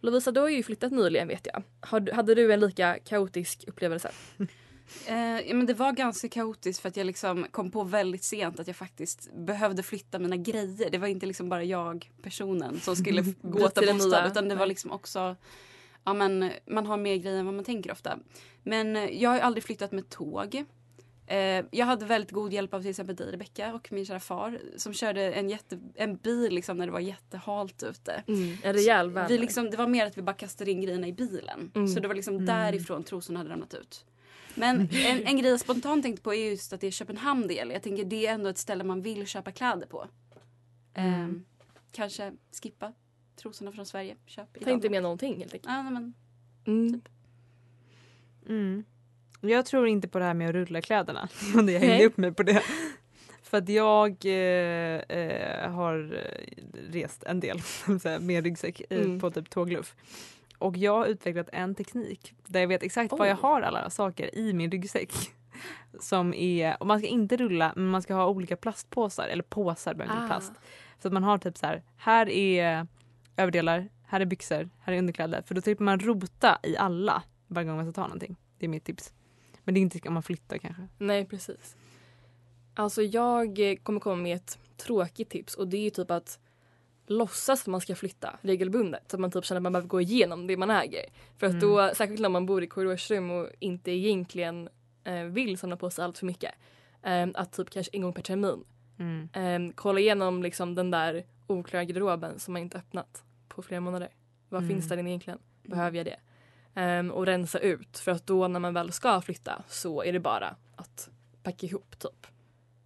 Lovisa, 0.00 0.32
du 0.32 0.40
har 0.40 0.48
ju 0.48 0.62
flyttat 0.62 0.92
nyligen 0.92 1.28
vet 1.28 1.46
jag. 1.52 1.62
Har, 1.80 2.12
hade 2.12 2.34
du 2.34 2.52
en 2.52 2.60
lika 2.60 2.98
kaotisk 2.98 3.64
upplevelse? 3.66 4.10
Eh, 5.06 5.54
men 5.54 5.66
det 5.66 5.74
var 5.74 5.92
ganska 5.92 6.28
kaotiskt 6.28 6.82
för 6.82 6.88
att 6.88 6.96
jag 6.96 7.06
liksom 7.06 7.46
kom 7.50 7.70
på 7.70 7.84
väldigt 7.84 8.24
sent 8.24 8.60
att 8.60 8.66
jag 8.66 8.76
faktiskt 8.76 9.28
behövde 9.34 9.82
flytta 9.82 10.18
mina 10.18 10.36
grejer. 10.36 10.90
Det 10.90 10.98
var 10.98 11.08
inte 11.08 11.26
liksom 11.26 11.48
bara 11.48 11.64
jag, 11.64 12.10
personen, 12.22 12.80
som 12.80 12.96
skulle 12.96 13.22
gå 13.42 13.68
till 13.68 13.86
det 13.86 13.92
bostad 13.92 14.26
utan 14.30 14.48
det 14.48 14.54
var 14.54 14.66
liksom 14.66 14.90
också 14.92 15.36
Ja 16.04 16.14
men 16.14 16.50
man 16.66 16.86
har 16.86 16.96
mer 16.96 17.16
grejer 17.16 17.38
än 17.38 17.44
vad 17.44 17.54
man 17.54 17.64
tänker 17.64 17.92
ofta. 17.92 18.18
Men 18.62 18.96
eh, 18.96 19.04
jag 19.04 19.30
har 19.30 19.36
ju 19.36 19.42
aldrig 19.42 19.64
flyttat 19.64 19.92
med 19.92 20.08
tåg. 20.08 20.64
Eh, 21.26 21.64
jag 21.70 21.86
hade 21.86 22.04
väldigt 22.04 22.30
god 22.30 22.52
hjälp 22.52 22.74
av 22.74 22.80
till 22.80 22.90
exempel 22.90 23.16
dig 23.16 23.32
Rebecka 23.32 23.74
och 23.74 23.92
min 23.92 24.06
kära 24.06 24.20
far 24.20 24.60
som 24.76 24.92
körde 24.94 25.32
en, 25.32 25.48
jätte, 25.48 25.78
en 25.94 26.16
bil 26.16 26.54
liksom 26.54 26.76
när 26.76 26.86
det 26.86 26.92
var 26.92 27.00
jättehalt 27.00 27.82
ute. 27.82 28.22
Mm, 28.28 28.56
en 28.62 28.72
rejäl 28.72 29.26
vi 29.28 29.38
liksom, 29.38 29.70
Det 29.70 29.76
var 29.76 29.86
mer 29.86 30.06
att 30.06 30.18
vi 30.18 30.22
bara 30.22 30.36
kastade 30.36 30.70
in 30.70 30.80
grejerna 30.80 31.06
i 31.08 31.12
bilen. 31.12 31.70
Mm. 31.74 31.88
Så 31.88 32.00
det 32.00 32.08
var 32.08 32.14
liksom 32.14 32.34
Mm. 32.34 32.46
därifrån 32.46 33.04
trosorna 33.04 33.40
hade 33.40 33.50
ramlat 33.50 33.74
ut. 33.74 34.04
Men 34.54 34.80
en, 34.92 35.26
en 35.26 35.38
grej 35.38 35.50
jag 35.50 35.60
spontant 35.60 36.02
tänkte 36.02 36.22
på 36.22 36.34
är 36.34 36.50
just 36.50 36.72
att 36.72 36.80
det 36.80 36.86
är 36.86 36.90
Köpenhamn 36.90 37.46
det 37.46 37.54
gäller. 37.54 37.72
Jag 37.72 37.82
tänker 37.82 38.04
det 38.04 38.26
är 38.26 38.34
ändå 38.34 38.48
ett 38.48 38.58
ställe 38.58 38.84
man 38.84 39.02
vill 39.02 39.26
köpa 39.26 39.52
kläder 39.52 39.86
på. 39.86 40.06
Mm. 40.94 41.14
Ehm, 41.14 41.44
kanske 41.92 42.32
skippa 42.62 42.92
trosorna 43.36 43.72
från 43.72 43.86
Sverige. 43.86 44.16
Köp 44.26 44.56
i 44.56 44.64
Ta 44.64 44.70
inte 44.70 44.90
med 44.90 45.02
någonting 45.02 45.38
helt 45.38 45.52
enkelt. 45.54 45.72
Ja, 45.74 45.82
nej, 45.82 45.92
men, 45.92 46.14
Mm. 46.66 47.00
Mm. 48.48 48.84
Jag 49.40 49.66
tror 49.66 49.88
inte 49.88 50.08
på 50.08 50.18
det 50.18 50.24
här 50.24 50.34
med 50.34 50.48
att 50.48 50.54
rulla 50.54 50.80
kläderna. 50.82 51.28
Jag 51.54 51.80
hängde 51.80 52.04
upp 52.04 52.16
mig 52.16 52.32
på 52.34 52.42
det. 52.42 52.62
För 53.42 53.58
att 53.58 53.68
jag 53.68 54.24
eh, 54.24 55.00
eh, 55.18 55.70
har 55.70 56.22
rest 56.92 57.24
en 57.24 57.40
del 57.40 57.60
med 58.20 58.44
ryggsäck 58.44 58.82
eh, 58.90 59.00
Mm. 59.00 59.20
på 59.20 59.30
typ 59.30 59.50
tågluff. 59.50 59.94
Och 60.58 60.76
jag 60.76 60.92
har 60.96 61.06
utvecklat 61.06 61.48
en 61.52 61.74
teknik 61.74 62.34
där 62.46 62.60
jag 62.60 62.68
vet 62.68 62.82
exakt 62.82 63.12
var 63.12 63.26
jag 63.26 63.36
Oj. 63.36 63.42
har 63.42 63.62
alla 63.62 63.90
saker 63.90 64.34
i 64.38 64.52
min 64.52 64.70
ryggsäck. 64.70 65.12
Som 66.00 66.34
är, 66.34 66.76
och 66.80 66.86
man 66.86 66.98
ska 66.98 67.08
inte 67.08 67.36
rulla 67.36 67.72
men 67.76 67.86
man 67.86 68.02
ska 68.02 68.14
ha 68.14 68.28
olika 68.28 68.56
plastpåsar 68.56 69.28
eller 69.28 69.42
påsar 69.42 69.94
behöver 69.94 70.14
inte 70.14 70.24
Ah. 70.24 70.28
plast. 70.28 70.52
Så 71.02 71.08
att 71.08 71.14
man 71.14 71.24
har 71.24 71.38
typ 71.38 71.56
så 71.58 71.66
här, 71.66 71.82
här 71.96 72.28
är 72.28 72.86
överdelar, 73.36 73.88
här 74.06 74.20
är 74.20 74.24
byxor, 74.24 74.70
här 74.80 74.92
är 74.92 74.98
underkläder. 74.98 75.42
För 75.42 75.54
då 75.54 75.60
slipper 75.60 75.84
man 75.84 76.00
rota 76.00 76.58
i 76.62 76.76
alla 76.76 77.22
varje 77.46 77.68
gång 77.68 77.76
man 77.76 77.84
ska 77.86 77.92
ta 77.92 78.02
någonting. 78.06 78.36
Det 78.58 78.66
är 78.66 78.68
mitt 78.70 78.84
tips. 78.84 79.12
Men 79.64 79.74
det 79.74 79.80
är 79.80 79.82
inte 79.82 80.08
om 80.08 80.14
man 80.14 80.22
flyttar 80.22 80.58
kanske. 80.58 80.88
Nej, 80.98 81.24
precis. 81.26 81.76
Alltså 82.74 83.02
jag 83.02 83.58
kommer 83.82 84.00
komma 84.00 84.22
med 84.22 84.36
ett 84.36 84.58
tråkigt 84.76 85.30
tips 85.30 85.54
och 85.54 85.68
det 85.68 85.76
är 85.76 85.82
ju 85.82 85.90
typ 85.90 86.10
att 86.10 86.38
låtsas 87.06 87.60
att 87.60 87.66
man 87.66 87.80
ska 87.80 87.94
flytta 87.94 88.38
regelbundet. 88.42 89.02
Så 89.10 89.16
att 89.16 89.20
man 89.20 89.30
typ 89.30 89.44
känner 89.44 89.58
att 89.58 89.62
man 89.62 89.72
behöver 89.72 89.88
gå 89.88 90.00
igenom 90.00 90.46
det 90.46 90.56
man 90.56 90.70
äger. 90.70 91.04
För 91.38 91.46
att 91.46 91.52
Mm. 91.52 91.60
då, 91.68 91.90
särskilt 91.94 92.20
när 92.20 92.28
man 92.28 92.46
bor 92.46 92.62
i 92.62 92.66
korridorsrum 92.66 93.30
och 93.30 93.48
inte 93.60 93.90
egentligen 93.90 94.68
eh, 95.04 95.22
vill 95.24 95.58
samla 95.58 95.76
på 95.76 95.90
sig 95.90 96.04
allt 96.04 96.18
för 96.18 96.26
mycket. 96.26 96.54
Eh, 97.02 97.28
att 97.34 97.52
typ 97.52 97.70
kanske 97.70 97.90
en 97.96 98.02
gång 98.02 98.12
per 98.12 98.22
termin 98.22 98.64
Mm. 98.98 99.28
eh, 99.68 99.74
kolla 99.74 100.00
igenom 100.00 100.42
liksom 100.42 100.74
den 100.74 100.90
där 100.90 101.24
oklara 101.46 101.84
garderoben 101.84 102.38
som 102.38 102.52
man 102.52 102.62
inte 102.62 102.78
öppnat 102.78 103.22
på 103.48 103.62
flera 103.62 103.80
månader. 103.80 104.08
Vad 104.48 104.62
Mm. 104.62 104.74
finns 104.74 104.88
där 104.88 104.96
inne 104.96 105.10
egentligen? 105.10 105.38
Behöver 105.62 105.96
jag 105.96 106.06
det? 106.06 106.16
Ehm, 106.74 107.10
och 107.10 107.26
rensa 107.26 107.58
ut 107.58 107.98
för 107.98 108.12
att 108.12 108.26
då 108.26 108.48
när 108.48 108.60
man 108.60 108.74
väl 108.74 108.92
ska 108.92 109.20
flytta 109.20 109.62
så 109.68 110.02
är 110.02 110.12
det 110.12 110.20
bara 110.20 110.56
att 110.76 111.10
packa 111.42 111.66
ihop 111.66 111.98
typ. 111.98 112.26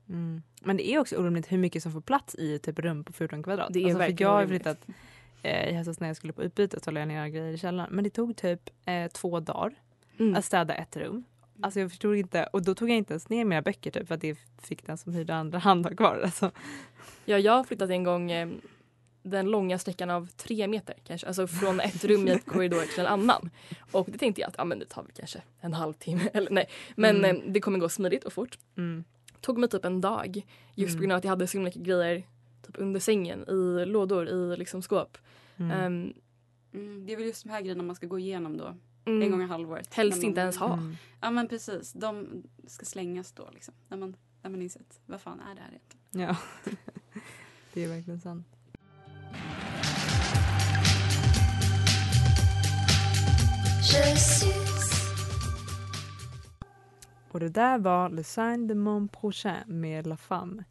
Mm. 0.08 0.42
Men 0.62 0.76
det 0.76 0.88
är 0.88 0.98
också 0.98 1.16
orimligt 1.16 1.52
hur 1.52 1.58
mycket 1.58 1.82
som 1.82 1.92
får 1.92 2.00
plats 2.00 2.34
i 2.34 2.54
ett 2.54 2.62
typ 2.62 2.78
rum 2.78 3.04
på 3.04 3.12
14 3.12 3.42
kvadrat. 3.42 3.68
Det 3.72 3.78
är 3.78 3.84
alltså, 3.84 3.94
för 3.98 3.98
verkligen 3.98 4.32
jag 4.32 4.38
har 4.38 4.46
flyttat 4.46 4.86
eh, 5.42 5.68
i 5.70 5.72
höstas 5.72 6.00
när 6.00 6.06
jag 6.06 6.16
skulle 6.16 6.32
på 6.32 6.42
utbyte 6.42 6.80
så 6.82 6.90
la 6.90 7.00
jag 7.00 7.08
ner 7.08 7.28
grejer 7.28 7.52
i 7.52 7.58
källaren. 7.58 7.90
Men 7.94 8.04
det 8.04 8.10
tog 8.10 8.36
typ 8.36 8.70
eh, 8.84 9.08
två 9.08 9.40
dagar 9.40 9.74
Mm. 10.20 10.34
att 10.36 10.44
städa 10.44 10.74
ett 10.74 10.96
rum. 10.96 11.24
Alltså 11.62 11.80
jag 11.80 11.90
förstod 11.90 12.16
inte 12.16 12.44
och 12.52 12.62
då 12.62 12.74
tog 12.74 12.90
jag 12.90 12.96
inte 12.96 13.12
ens 13.12 13.28
ner 13.28 13.44
mina 13.44 13.62
böcker 13.62 13.90
typ 13.90 14.08
för 14.08 14.14
att 14.14 14.20
det 14.20 14.38
fick 14.62 14.86
den 14.86 14.98
som 14.98 15.12
hyrde 15.14 15.34
andra 15.34 15.58
hand 15.68 15.86
ha 15.86 15.94
kvar. 15.96 16.20
Alltså. 16.24 16.50
Ja, 17.24 17.38
jag 17.38 17.52
har 17.52 17.64
flyttat 17.64 17.90
en 17.90 18.04
gång 18.04 18.30
eh, 18.30 18.48
den 19.22 19.46
långa 19.50 19.78
sträckan 19.78 20.10
av 20.10 20.28
tre 20.36 20.66
meter 20.68 20.94
kanske. 21.04 21.26
Alltså 21.26 21.46
från 21.46 21.80
ett 21.80 22.04
rum 22.04 22.28
i 22.28 22.30
ett 22.30 22.46
korridor 22.52 22.80
till 22.94 23.00
en 23.00 23.06
annan. 23.06 23.50
Och 23.92 24.08
det 24.10 24.18
tänkte 24.18 24.40
jag 24.40 24.48
att 24.48 24.54
ja, 24.58 24.64
men 24.64 24.78
det 24.78 24.84
tar 24.86 25.02
väl 25.02 25.12
kanske 25.14 25.42
en 25.60 25.74
halvtimme. 25.74 26.28
Eller 26.34 26.50
nej. 26.50 26.68
Men 26.96 27.16
Mm. 27.16 27.36
eh, 27.36 27.42
det 27.52 27.60
kommer 27.60 27.78
gå 27.78 27.88
smidigt 27.88 28.24
och 28.24 28.32
fort. 28.32 28.58
Mm. 28.76 29.04
Tog 29.40 29.58
mig 29.58 29.68
typ 29.68 29.84
en 29.84 30.00
dag. 30.00 30.46
Just 30.74 30.94
på 30.96 31.00
grund 31.00 31.12
av 31.12 31.18
att 31.18 31.24
jag 31.24 31.30
hade 31.30 31.46
så 31.46 31.60
mycket 31.60 31.82
grejer 31.82 32.22
typ 32.66 32.76
under 32.78 33.00
sängen, 33.00 33.48
i 33.48 33.86
lådor, 33.86 34.28
i 34.28 34.56
liksom 34.56 34.82
skåp. 34.82 35.18
Mm. 35.56 35.70
Ehm, 35.70 36.12
mm, 36.74 37.06
det 37.06 37.12
är 37.12 37.16
väl 37.16 37.26
just 37.26 37.42
de 37.44 37.50
här 37.50 37.60
grejerna 37.60 37.82
man 37.82 37.96
ska 37.96 38.06
gå 38.06 38.18
igenom 38.18 38.56
då. 38.56 38.76
Mm. 39.04 39.22
En 39.22 39.30
gång 39.30 39.42
i 39.42 39.46
halvåret. 39.46 39.94
Helst 39.94 40.18
man- 40.18 40.24
inte 40.28 40.40
ens 40.40 40.56
ha. 40.56 40.72
Mm. 40.72 40.96
Ja 41.20 41.30
men 41.30 41.48
precis. 41.48 41.92
De 41.92 42.42
ska 42.66 42.84
slängas 42.84 43.32
då 43.32 43.48
liksom. 43.52 43.74
När 43.88 43.96
man, 43.96 44.16
när 44.42 44.50
man 44.50 44.62
insett 44.62 45.00
vad 45.06 45.20
fan 45.20 45.40
är 45.40 45.54
det 45.54 45.60
här 45.60 45.68
egentligen? 45.68 46.28
Ja, 46.28 46.36
det 47.74 47.84
är 47.84 47.88
verkligen 47.88 48.20
sant. 48.20 48.46
Och 57.30 57.40
det 57.40 57.48
där 57.48 57.78
var 57.78 58.08
Le 58.08 58.24
Sign 58.24 58.66
de 58.66 58.74
Mon 58.74 59.08
Prochain 59.08 59.62
med 59.66 60.06
La 60.06 60.16
Femme 60.16 60.64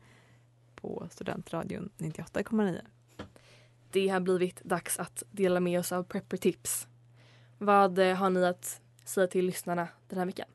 på 0.76 1.08
Studentradion 1.12 1.90
98,9. 1.98 2.82
Det 3.92 4.08
har 4.08 4.20
blivit 4.20 4.64
dags 4.64 5.00
att 5.00 5.24
dela 5.32 5.60
med 5.60 5.80
oss 5.80 5.92
av 5.92 6.04
prepper-tips. 6.04 6.88
Vad 7.58 8.00
eh, 8.00 8.16
har 8.16 8.30
ni 8.30 8.46
att 8.46 8.82
säga 9.06 9.28
till 9.28 9.46
lyssnarna 9.46 9.88
den 10.10 10.20
här 10.20 10.26
veckan? 10.26 10.48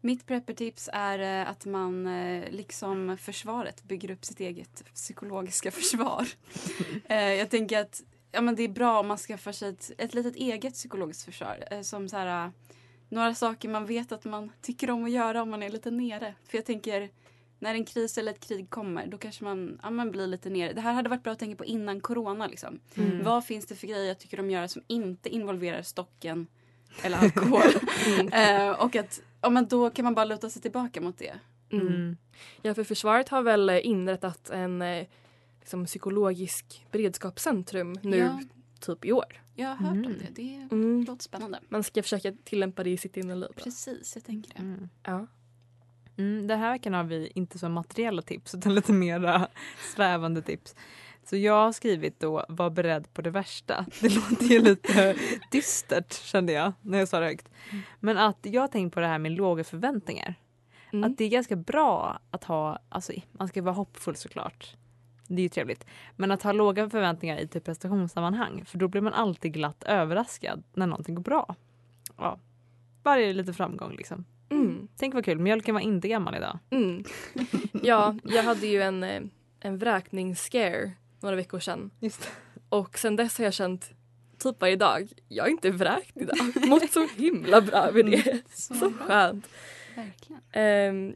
Mitt 0.00 0.26
preppertips 0.26 0.90
är 0.92 1.18
eh, 1.18 1.50
att 1.50 1.64
man 1.64 2.06
eh, 2.06 2.50
liksom 2.50 3.16
försvaret 3.20 3.82
bygger 3.82 4.10
upp 4.10 4.24
sitt 4.24 4.40
eget 4.40 4.84
psykologiska 4.94 5.70
försvar. 5.80 6.28
Jag 7.08 7.50
tänker 7.50 7.80
att 7.80 8.02
ja, 8.32 8.40
men 8.40 8.56
det 8.56 8.62
är 8.62 8.68
bra 8.68 9.00
om 9.00 9.08
man 9.08 9.18
skaffar 9.18 9.52
sig 9.52 9.68
ett, 9.68 9.90
ett 9.98 10.14
litet 10.14 10.36
eget 10.36 10.74
psykologiskt 10.74 11.24
försvar. 11.24 11.82
Som 11.82 12.08
så 12.08 12.16
här, 12.16 12.52
några 13.12 13.34
saker 13.34 13.68
man 13.68 13.86
vet 13.86 14.12
att 14.12 14.24
man 14.24 14.52
tycker 14.60 14.90
om 14.90 15.04
att 15.04 15.10
göra 15.10 15.42
om 15.42 15.50
man 15.50 15.62
är 15.62 15.70
lite 15.70 15.90
nere. 15.90 16.34
För 16.48 16.58
jag 16.58 16.64
tänker 16.64 17.08
när 17.58 17.74
en 17.74 17.84
kris 17.84 18.18
eller 18.18 18.32
ett 18.32 18.40
krig 18.48 18.70
kommer 18.70 19.06
då 19.06 19.18
kanske 19.18 19.44
man, 19.44 19.80
ja, 19.82 19.90
man 19.90 20.10
blir 20.10 20.26
lite 20.26 20.50
nere. 20.50 20.72
Det 20.72 20.80
här 20.80 20.92
hade 20.92 21.08
varit 21.08 21.22
bra 21.22 21.32
att 21.32 21.38
tänka 21.38 21.56
på 21.56 21.64
innan 21.64 22.00
corona. 22.00 22.46
Liksom. 22.46 22.80
Mm. 22.94 23.24
Vad 23.24 23.44
finns 23.44 23.66
det 23.66 23.74
för 23.74 23.86
grejer 23.86 24.04
jag 24.08 24.18
tycker 24.18 24.40
om 24.40 24.46
att 24.46 24.52
göra 24.52 24.68
som 24.68 24.82
inte 24.86 25.28
involverar 25.28 25.82
stocken 25.82 26.46
eller 27.02 27.18
alkohol? 27.18 27.62
Eh, 28.32 28.70
och 28.70 28.96
att 28.96 29.22
ja, 29.40 29.50
men 29.50 29.68
då 29.68 29.90
kan 29.90 30.04
man 30.04 30.14
bara 30.14 30.24
luta 30.24 30.50
sig 30.50 30.62
tillbaka 30.62 31.00
mot 31.00 31.18
det. 31.18 31.34
Mm. 31.70 32.16
Ja, 32.62 32.74
för 32.74 32.84
försvaret 32.84 33.28
har 33.28 33.42
väl 33.42 33.70
inrättat 33.70 34.50
en 34.50 34.82
eh, 34.82 35.06
liksom, 35.60 35.86
psykologisk 35.86 36.86
beredskapscentrum 36.90 37.92
nu 38.02 38.16
Ja. 38.16 38.40
typ 38.80 39.04
i 39.04 39.12
år. 39.12 39.41
Jag 39.54 39.68
har 39.68 39.74
hört 39.76 39.92
om 39.92 40.04
Mm. 40.04 40.18
det. 40.18 40.42
Det 40.42 40.68
Mm. 40.72 41.04
låter 41.04 41.22
spännande. 41.22 41.60
Man 41.68 41.82
ska 41.82 42.02
försöka 42.02 42.32
tillämpa 42.44 42.84
det 42.84 42.90
i 42.90 42.96
sitt 42.96 43.16
inre 43.16 43.34
liv. 43.36 43.48
Precis, 43.56 44.12
jag 44.16 44.24
tänker 44.24 44.54
det. 44.54 44.58
Mm. 44.60 44.88
Ja. 45.02 45.26
Mm, 46.16 46.46
den 46.46 46.58
här 46.58 46.70
veckan 46.72 46.94
har 46.94 47.04
vi 47.04 47.32
inte 47.34 47.58
så 47.58 47.68
materiella 47.68 48.22
tips 48.22 48.54
utan 48.54 48.74
lite 48.74 48.92
mera 48.92 49.48
svävande 49.94 50.42
tips. 50.42 50.74
Så 51.24 51.36
jag 51.36 51.52
har 51.64 51.72
skrivit 51.72 52.20
då 52.20 52.44
var 52.48 52.70
beredd 52.70 53.14
på 53.14 53.22
det 53.22 53.30
värsta. 53.30 53.86
Det 54.00 54.14
låter 54.14 54.44
ju 54.46 54.60
lite 54.62 55.16
dystert 55.50 56.12
kände 56.12 56.52
jag 56.52 56.72
när 56.80 56.98
jag 56.98 57.08
sa 57.08 57.20
det 57.20 57.26
högt. 57.26 57.48
Men 58.00 58.18
att 58.18 58.38
jag 58.42 58.60
har 58.60 58.68
tänkt 58.68 58.94
på 58.94 59.00
det 59.00 59.06
här 59.06 59.18
med 59.18 59.32
låga 59.32 59.64
förväntningar. 59.64 60.34
Mm. 60.92 61.04
Att 61.10 61.18
det 61.18 61.24
är 61.24 61.28
ganska 61.28 61.56
bra 61.56 62.20
att 62.30 62.44
ha, 62.44 62.78
alltså 62.88 63.12
man 63.32 63.48
ska 63.48 63.62
vara 63.62 63.74
hoppfull 63.74 64.16
såklart. 64.16 64.76
Det 65.36 65.40
är 65.40 65.42
ju 65.42 65.48
trevligt. 65.48 65.86
Men 66.16 66.30
att 66.30 66.42
ha 66.42 66.52
låga 66.52 66.90
förväntningar 66.90 67.38
i 67.38 67.46
typ 67.46 67.64
prestationssammanhang 67.64 68.64
för 68.64 68.78
då 68.78 68.88
blir 68.88 69.00
man 69.00 69.12
alltid 69.12 69.52
glatt 69.52 69.82
överraskad 69.82 70.62
när 70.74 70.86
någonting 70.86 71.14
går 71.14 71.22
bra. 71.22 71.54
Ja. 72.18 72.38
Varje 73.02 73.32
lite 73.32 73.52
framgång 73.52 73.96
liksom. 73.96 74.24
Mm. 74.50 74.88
Tänk 74.96 75.14
vad 75.14 75.24
kul, 75.24 75.38
mjölken 75.38 75.74
var 75.74 75.82
inte 75.82 76.08
gammal 76.08 76.34
idag. 76.34 76.58
Mm. 76.70 77.04
Ja, 77.82 78.16
jag 78.24 78.42
hade 78.42 78.66
ju 78.66 78.82
en, 78.82 79.02
eh, 79.02 79.22
en 79.60 79.78
vräkningsscare 79.78 80.92
några 81.20 81.36
veckor 81.36 81.60
sedan. 81.60 81.90
Just 82.00 82.30
Och 82.68 82.98
sen 82.98 83.16
dess 83.16 83.38
har 83.38 83.44
jag 83.44 83.54
känt 83.54 83.90
typ 84.38 84.60
varje 84.60 84.76
dag, 84.76 85.08
jag 85.28 85.46
är 85.46 85.50
inte 85.50 85.70
vräkt 85.70 86.16
idag. 86.16 86.36
Mått 86.68 86.90
så 86.90 87.06
himla 87.16 87.60
bra 87.60 87.78
över 87.78 88.02
det. 88.02 88.42
Så, 88.54 88.74
så 88.74 88.92
skönt. 88.92 89.48
Verkligen. 89.96 90.42
Ehm, 90.52 91.14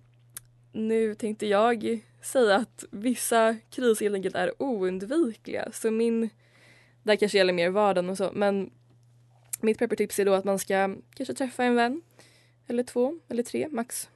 nu 0.72 1.14
tänkte 1.14 1.46
jag 1.46 2.00
säga 2.27 2.57
att 2.57 2.85
vissa 2.91 3.57
kriser 3.71 4.05
helt 4.05 4.15
enkelt 4.15 4.35
är 4.35 4.62
oundvikliga. 4.62 5.69
Så 5.73 5.91
min, 5.91 6.21
det 7.03 7.11
här 7.11 7.17
kanske 7.17 7.39
gäller 7.39 7.53
mer 7.53 7.71
vardagen 7.71 8.11
och 8.11 8.17
så, 8.17 8.31
men 8.35 8.71
mitt 9.61 9.79
preppertips 9.79 10.19
är 10.19 10.25
då 10.25 10.35
att 10.35 10.45
man 10.45 10.59
ska 10.59 10.97
kanske 11.15 11.35
träffa 11.35 11.65
en 11.65 11.75
vän. 11.75 12.03
Eller 12.67 12.83
två, 12.83 13.19
eller 13.29 13.43
tre, 13.43 13.69
max. 13.71 14.09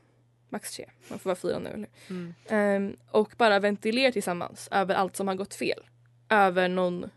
Max 0.49 0.77
tre. 0.77 0.91
Man 1.09 1.19
får 1.19 1.31
vara 1.31 1.37
fyra 1.37 1.59
nu. 1.59 1.69
Eller? 1.71 1.89
Mm. 2.11 2.35
Ehm, 2.49 2.97
och 3.11 3.33
bara 3.39 3.59
ventilera 3.59 4.13
tillsammans 4.13 4.69
över 4.71 4.95
allt 4.95 5.17
som 5.17 5.29
har 5.29 5.35
gått 5.35 5.55
fel. 5.55 5.81
Över 6.29 6.69
någon 6.69 7.11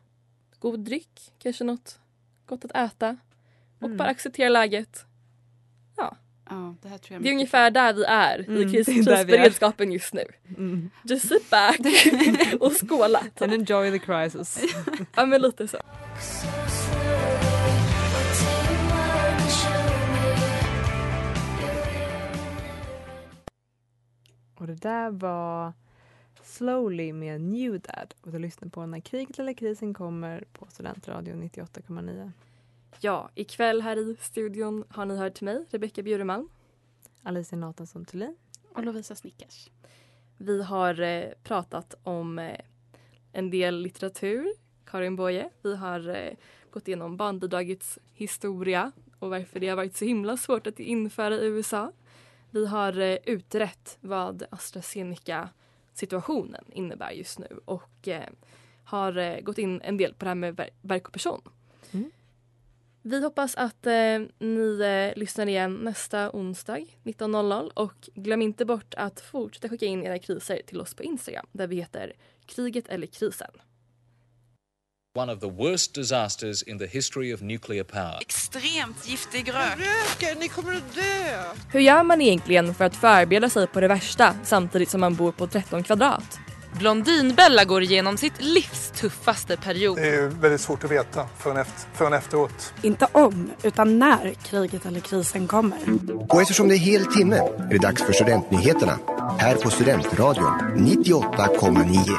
god 0.59 0.79
dryck, 0.79 1.33
kanske 1.39 1.63
något 1.63 1.99
gott 2.45 2.65
att 2.65 2.75
äta. 2.75 3.17
Och 3.79 3.85
Mm. 3.85 3.97
bara 3.97 4.07
acceptera 4.09 4.49
läget. 4.49 5.05
Ja. 5.97 6.17
Ja, 6.49 6.75
det 6.81 6.89
här 6.89 6.97
tror 6.97 7.15
jag 7.15 7.23
Det 7.23 7.29
är 7.29 7.33
mycket 7.33 7.33
ungefär 7.33 7.71
där 7.71 7.93
vi 7.93 8.03
är 8.03 8.45
Mm, 8.47 8.61
i 8.69 8.71
krisberedskapen 8.71 9.91
just 9.91 10.13
nu. 10.13 10.23
Mm. 10.57 10.89
Just 11.03 11.27
sit 11.27 11.49
back 11.49 11.79
och 12.59 12.73
skåla. 12.73 13.23
And 13.39 13.53
enjoy 13.53 13.91
the 13.91 13.99
crisis. 13.99 14.75
ja 15.15 15.25
men 15.25 15.41
lite 15.41 15.67
så. 15.67 15.77
Och 24.55 24.67
det 24.67 24.75
där 24.75 25.11
var 25.11 25.73
Slowly 26.43 27.13
med 27.13 27.41
New 27.41 27.71
Dad 27.71 28.13
och 28.21 28.31
du 28.31 28.39
lyssnar 28.39 28.69
på 28.69 28.85
När 28.85 28.99
kriget 28.99 29.39
eller 29.39 29.53
krisen 29.53 29.93
kommer 29.93 30.43
på 30.53 30.67
Studentradion 30.69 31.43
98,9. 31.43 32.31
Ja, 32.99 33.29
ikväll 33.35 33.81
här 33.81 33.97
i 33.97 34.15
studion 34.19 34.83
har 34.89 35.05
ni 35.05 35.17
hört 35.17 35.41
mig, 35.41 35.65
Rebecka 35.69 36.03
Bjureman. 36.03 36.49
Alicia 37.23 37.57
Nathansson 37.57 38.05
Thulin. 38.05 38.35
Och 38.75 38.83
Lovisa 38.83 39.15
Snickers. 39.15 39.69
Vi 40.37 40.63
har 40.63 41.01
eh, 41.01 41.25
pratat 41.43 41.95
om 42.03 42.39
eh, 42.39 42.59
en 43.31 43.49
del 43.49 43.81
litteratur, 43.81 44.47
Karin 44.85 45.15
Boye. 45.15 45.49
Vi 45.61 45.75
har 45.75 46.09
eh, 46.09 46.33
gått 46.71 46.87
igenom 46.87 47.17
barnbidragets 47.17 47.99
historia 48.13 48.91
och 49.19 49.29
varför 49.29 49.59
det 49.59 49.67
har 49.69 49.75
varit 49.75 49.95
så 49.97 50.05
himla 50.05 50.37
svårt 50.37 50.67
att 50.67 50.79
införa 50.79 51.35
i 51.35 51.45
USA. 51.45 51.91
Vi 52.49 52.65
har 52.67 52.99
eh, 52.99 53.17
utrett 53.25 53.97
vad 54.01 54.43
AstraZeneca-situationen 54.51 56.65
innebär 56.71 57.11
just 57.11 57.39
nu 57.39 57.59
och 57.65 58.07
eh, 58.07 58.29
har 58.83 59.17
eh, 59.17 59.39
gått 59.39 59.57
in 59.57 59.81
en 59.81 59.97
del 59.97 60.13
på 60.13 60.25
det 60.25 60.29
här 60.29 60.35
med 60.35 60.55
ver- 60.55 60.69
verk 60.81 61.07
och 61.07 61.13
person. 61.13 61.41
Mm. 61.91 62.11
Vi 63.05 63.23
hoppas 63.23 63.55
att 63.55 63.85
eh, 63.85 63.93
ni 64.39 64.79
eh, 64.81 65.19
lyssnar 65.19 65.47
igen 65.47 65.75
nästa 65.75 66.31
onsdag 66.31 66.85
19.00 67.03 67.69
och 67.73 68.09
glöm 68.15 68.41
inte 68.41 68.65
bort 68.65 68.93
att 68.97 69.21
fortsätta 69.21 69.69
skicka 69.69 69.85
in 69.85 70.03
era 70.03 70.19
kriser 70.19 70.61
till 70.67 70.81
oss 70.81 70.93
på 70.93 71.03
Instagram 71.03 71.45
där 71.51 71.67
vi 71.67 71.75
heter 71.75 72.13
kriget 72.45 72.87
eller 72.87 73.07
krisen. 73.07 73.51
One 75.19 75.33
of 75.33 75.39
the 75.39 75.49
worst 75.49 75.95
disasters 75.95 76.63
in 76.63 76.79
the 76.79 76.87
history 76.87 77.33
of 77.33 77.41
nuclear 77.41 77.83
power. 77.83 78.17
Extremt 78.21 79.07
giftig 79.07 79.53
rök. 79.53 79.77
Röken, 79.77 80.39
ni 80.39 80.47
kommer 80.47 80.75
att 80.75 80.95
dö! 80.95 81.43
Hur 81.71 81.79
gör 81.79 82.03
man 82.03 82.21
egentligen 82.21 82.75
för 82.75 82.85
att 82.85 82.95
förbereda 82.95 83.49
sig 83.49 83.67
på 83.67 83.81
det 83.81 83.87
värsta 83.87 84.35
samtidigt 84.43 84.89
som 84.89 85.01
man 85.01 85.15
bor 85.15 85.31
på 85.31 85.47
13 85.47 85.83
kvadrat? 85.83 86.39
Blondinbella 86.79 87.65
går 87.65 87.83
igenom 87.83 88.17
sitt 88.17 88.33
livs 88.41 88.91
tuffaste 88.95 89.57
period. 89.57 89.97
Det 89.97 90.09
är 90.09 90.27
väldigt 90.27 90.61
svårt 90.61 90.83
att 90.83 90.91
veta 90.91 91.25
förrän, 91.37 91.57
efter, 91.57 91.89
förrän 91.93 92.13
efteråt. 92.13 92.73
Inte 92.81 93.07
om, 93.11 93.51
utan 93.63 93.99
när 93.99 94.33
kriget 94.43 94.85
eller 94.85 94.99
krisen 94.99 95.47
kommer. 95.47 95.79
Och 96.29 96.41
eftersom 96.41 96.67
det 96.67 96.75
är 96.75 96.77
hel 96.77 97.05
timme 97.05 97.35
är 97.35 97.69
det 97.69 97.77
dags 97.77 98.03
för 98.03 98.13
Studentnyheterna 98.13 98.99
här 99.39 99.55
på 99.55 99.69
Studentradion 99.69 100.59
98,9. 100.75 102.17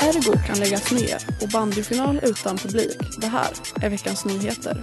Ergo 0.00 0.38
kan 0.46 0.58
läggas 0.58 0.92
ner 0.92 1.16
och 1.42 1.48
bandyfinal 1.48 2.20
utan 2.22 2.56
publik. 2.56 2.98
Det 3.20 3.26
här 3.26 3.48
är 3.82 3.90
veckans 3.90 4.24
nyheter. 4.24 4.82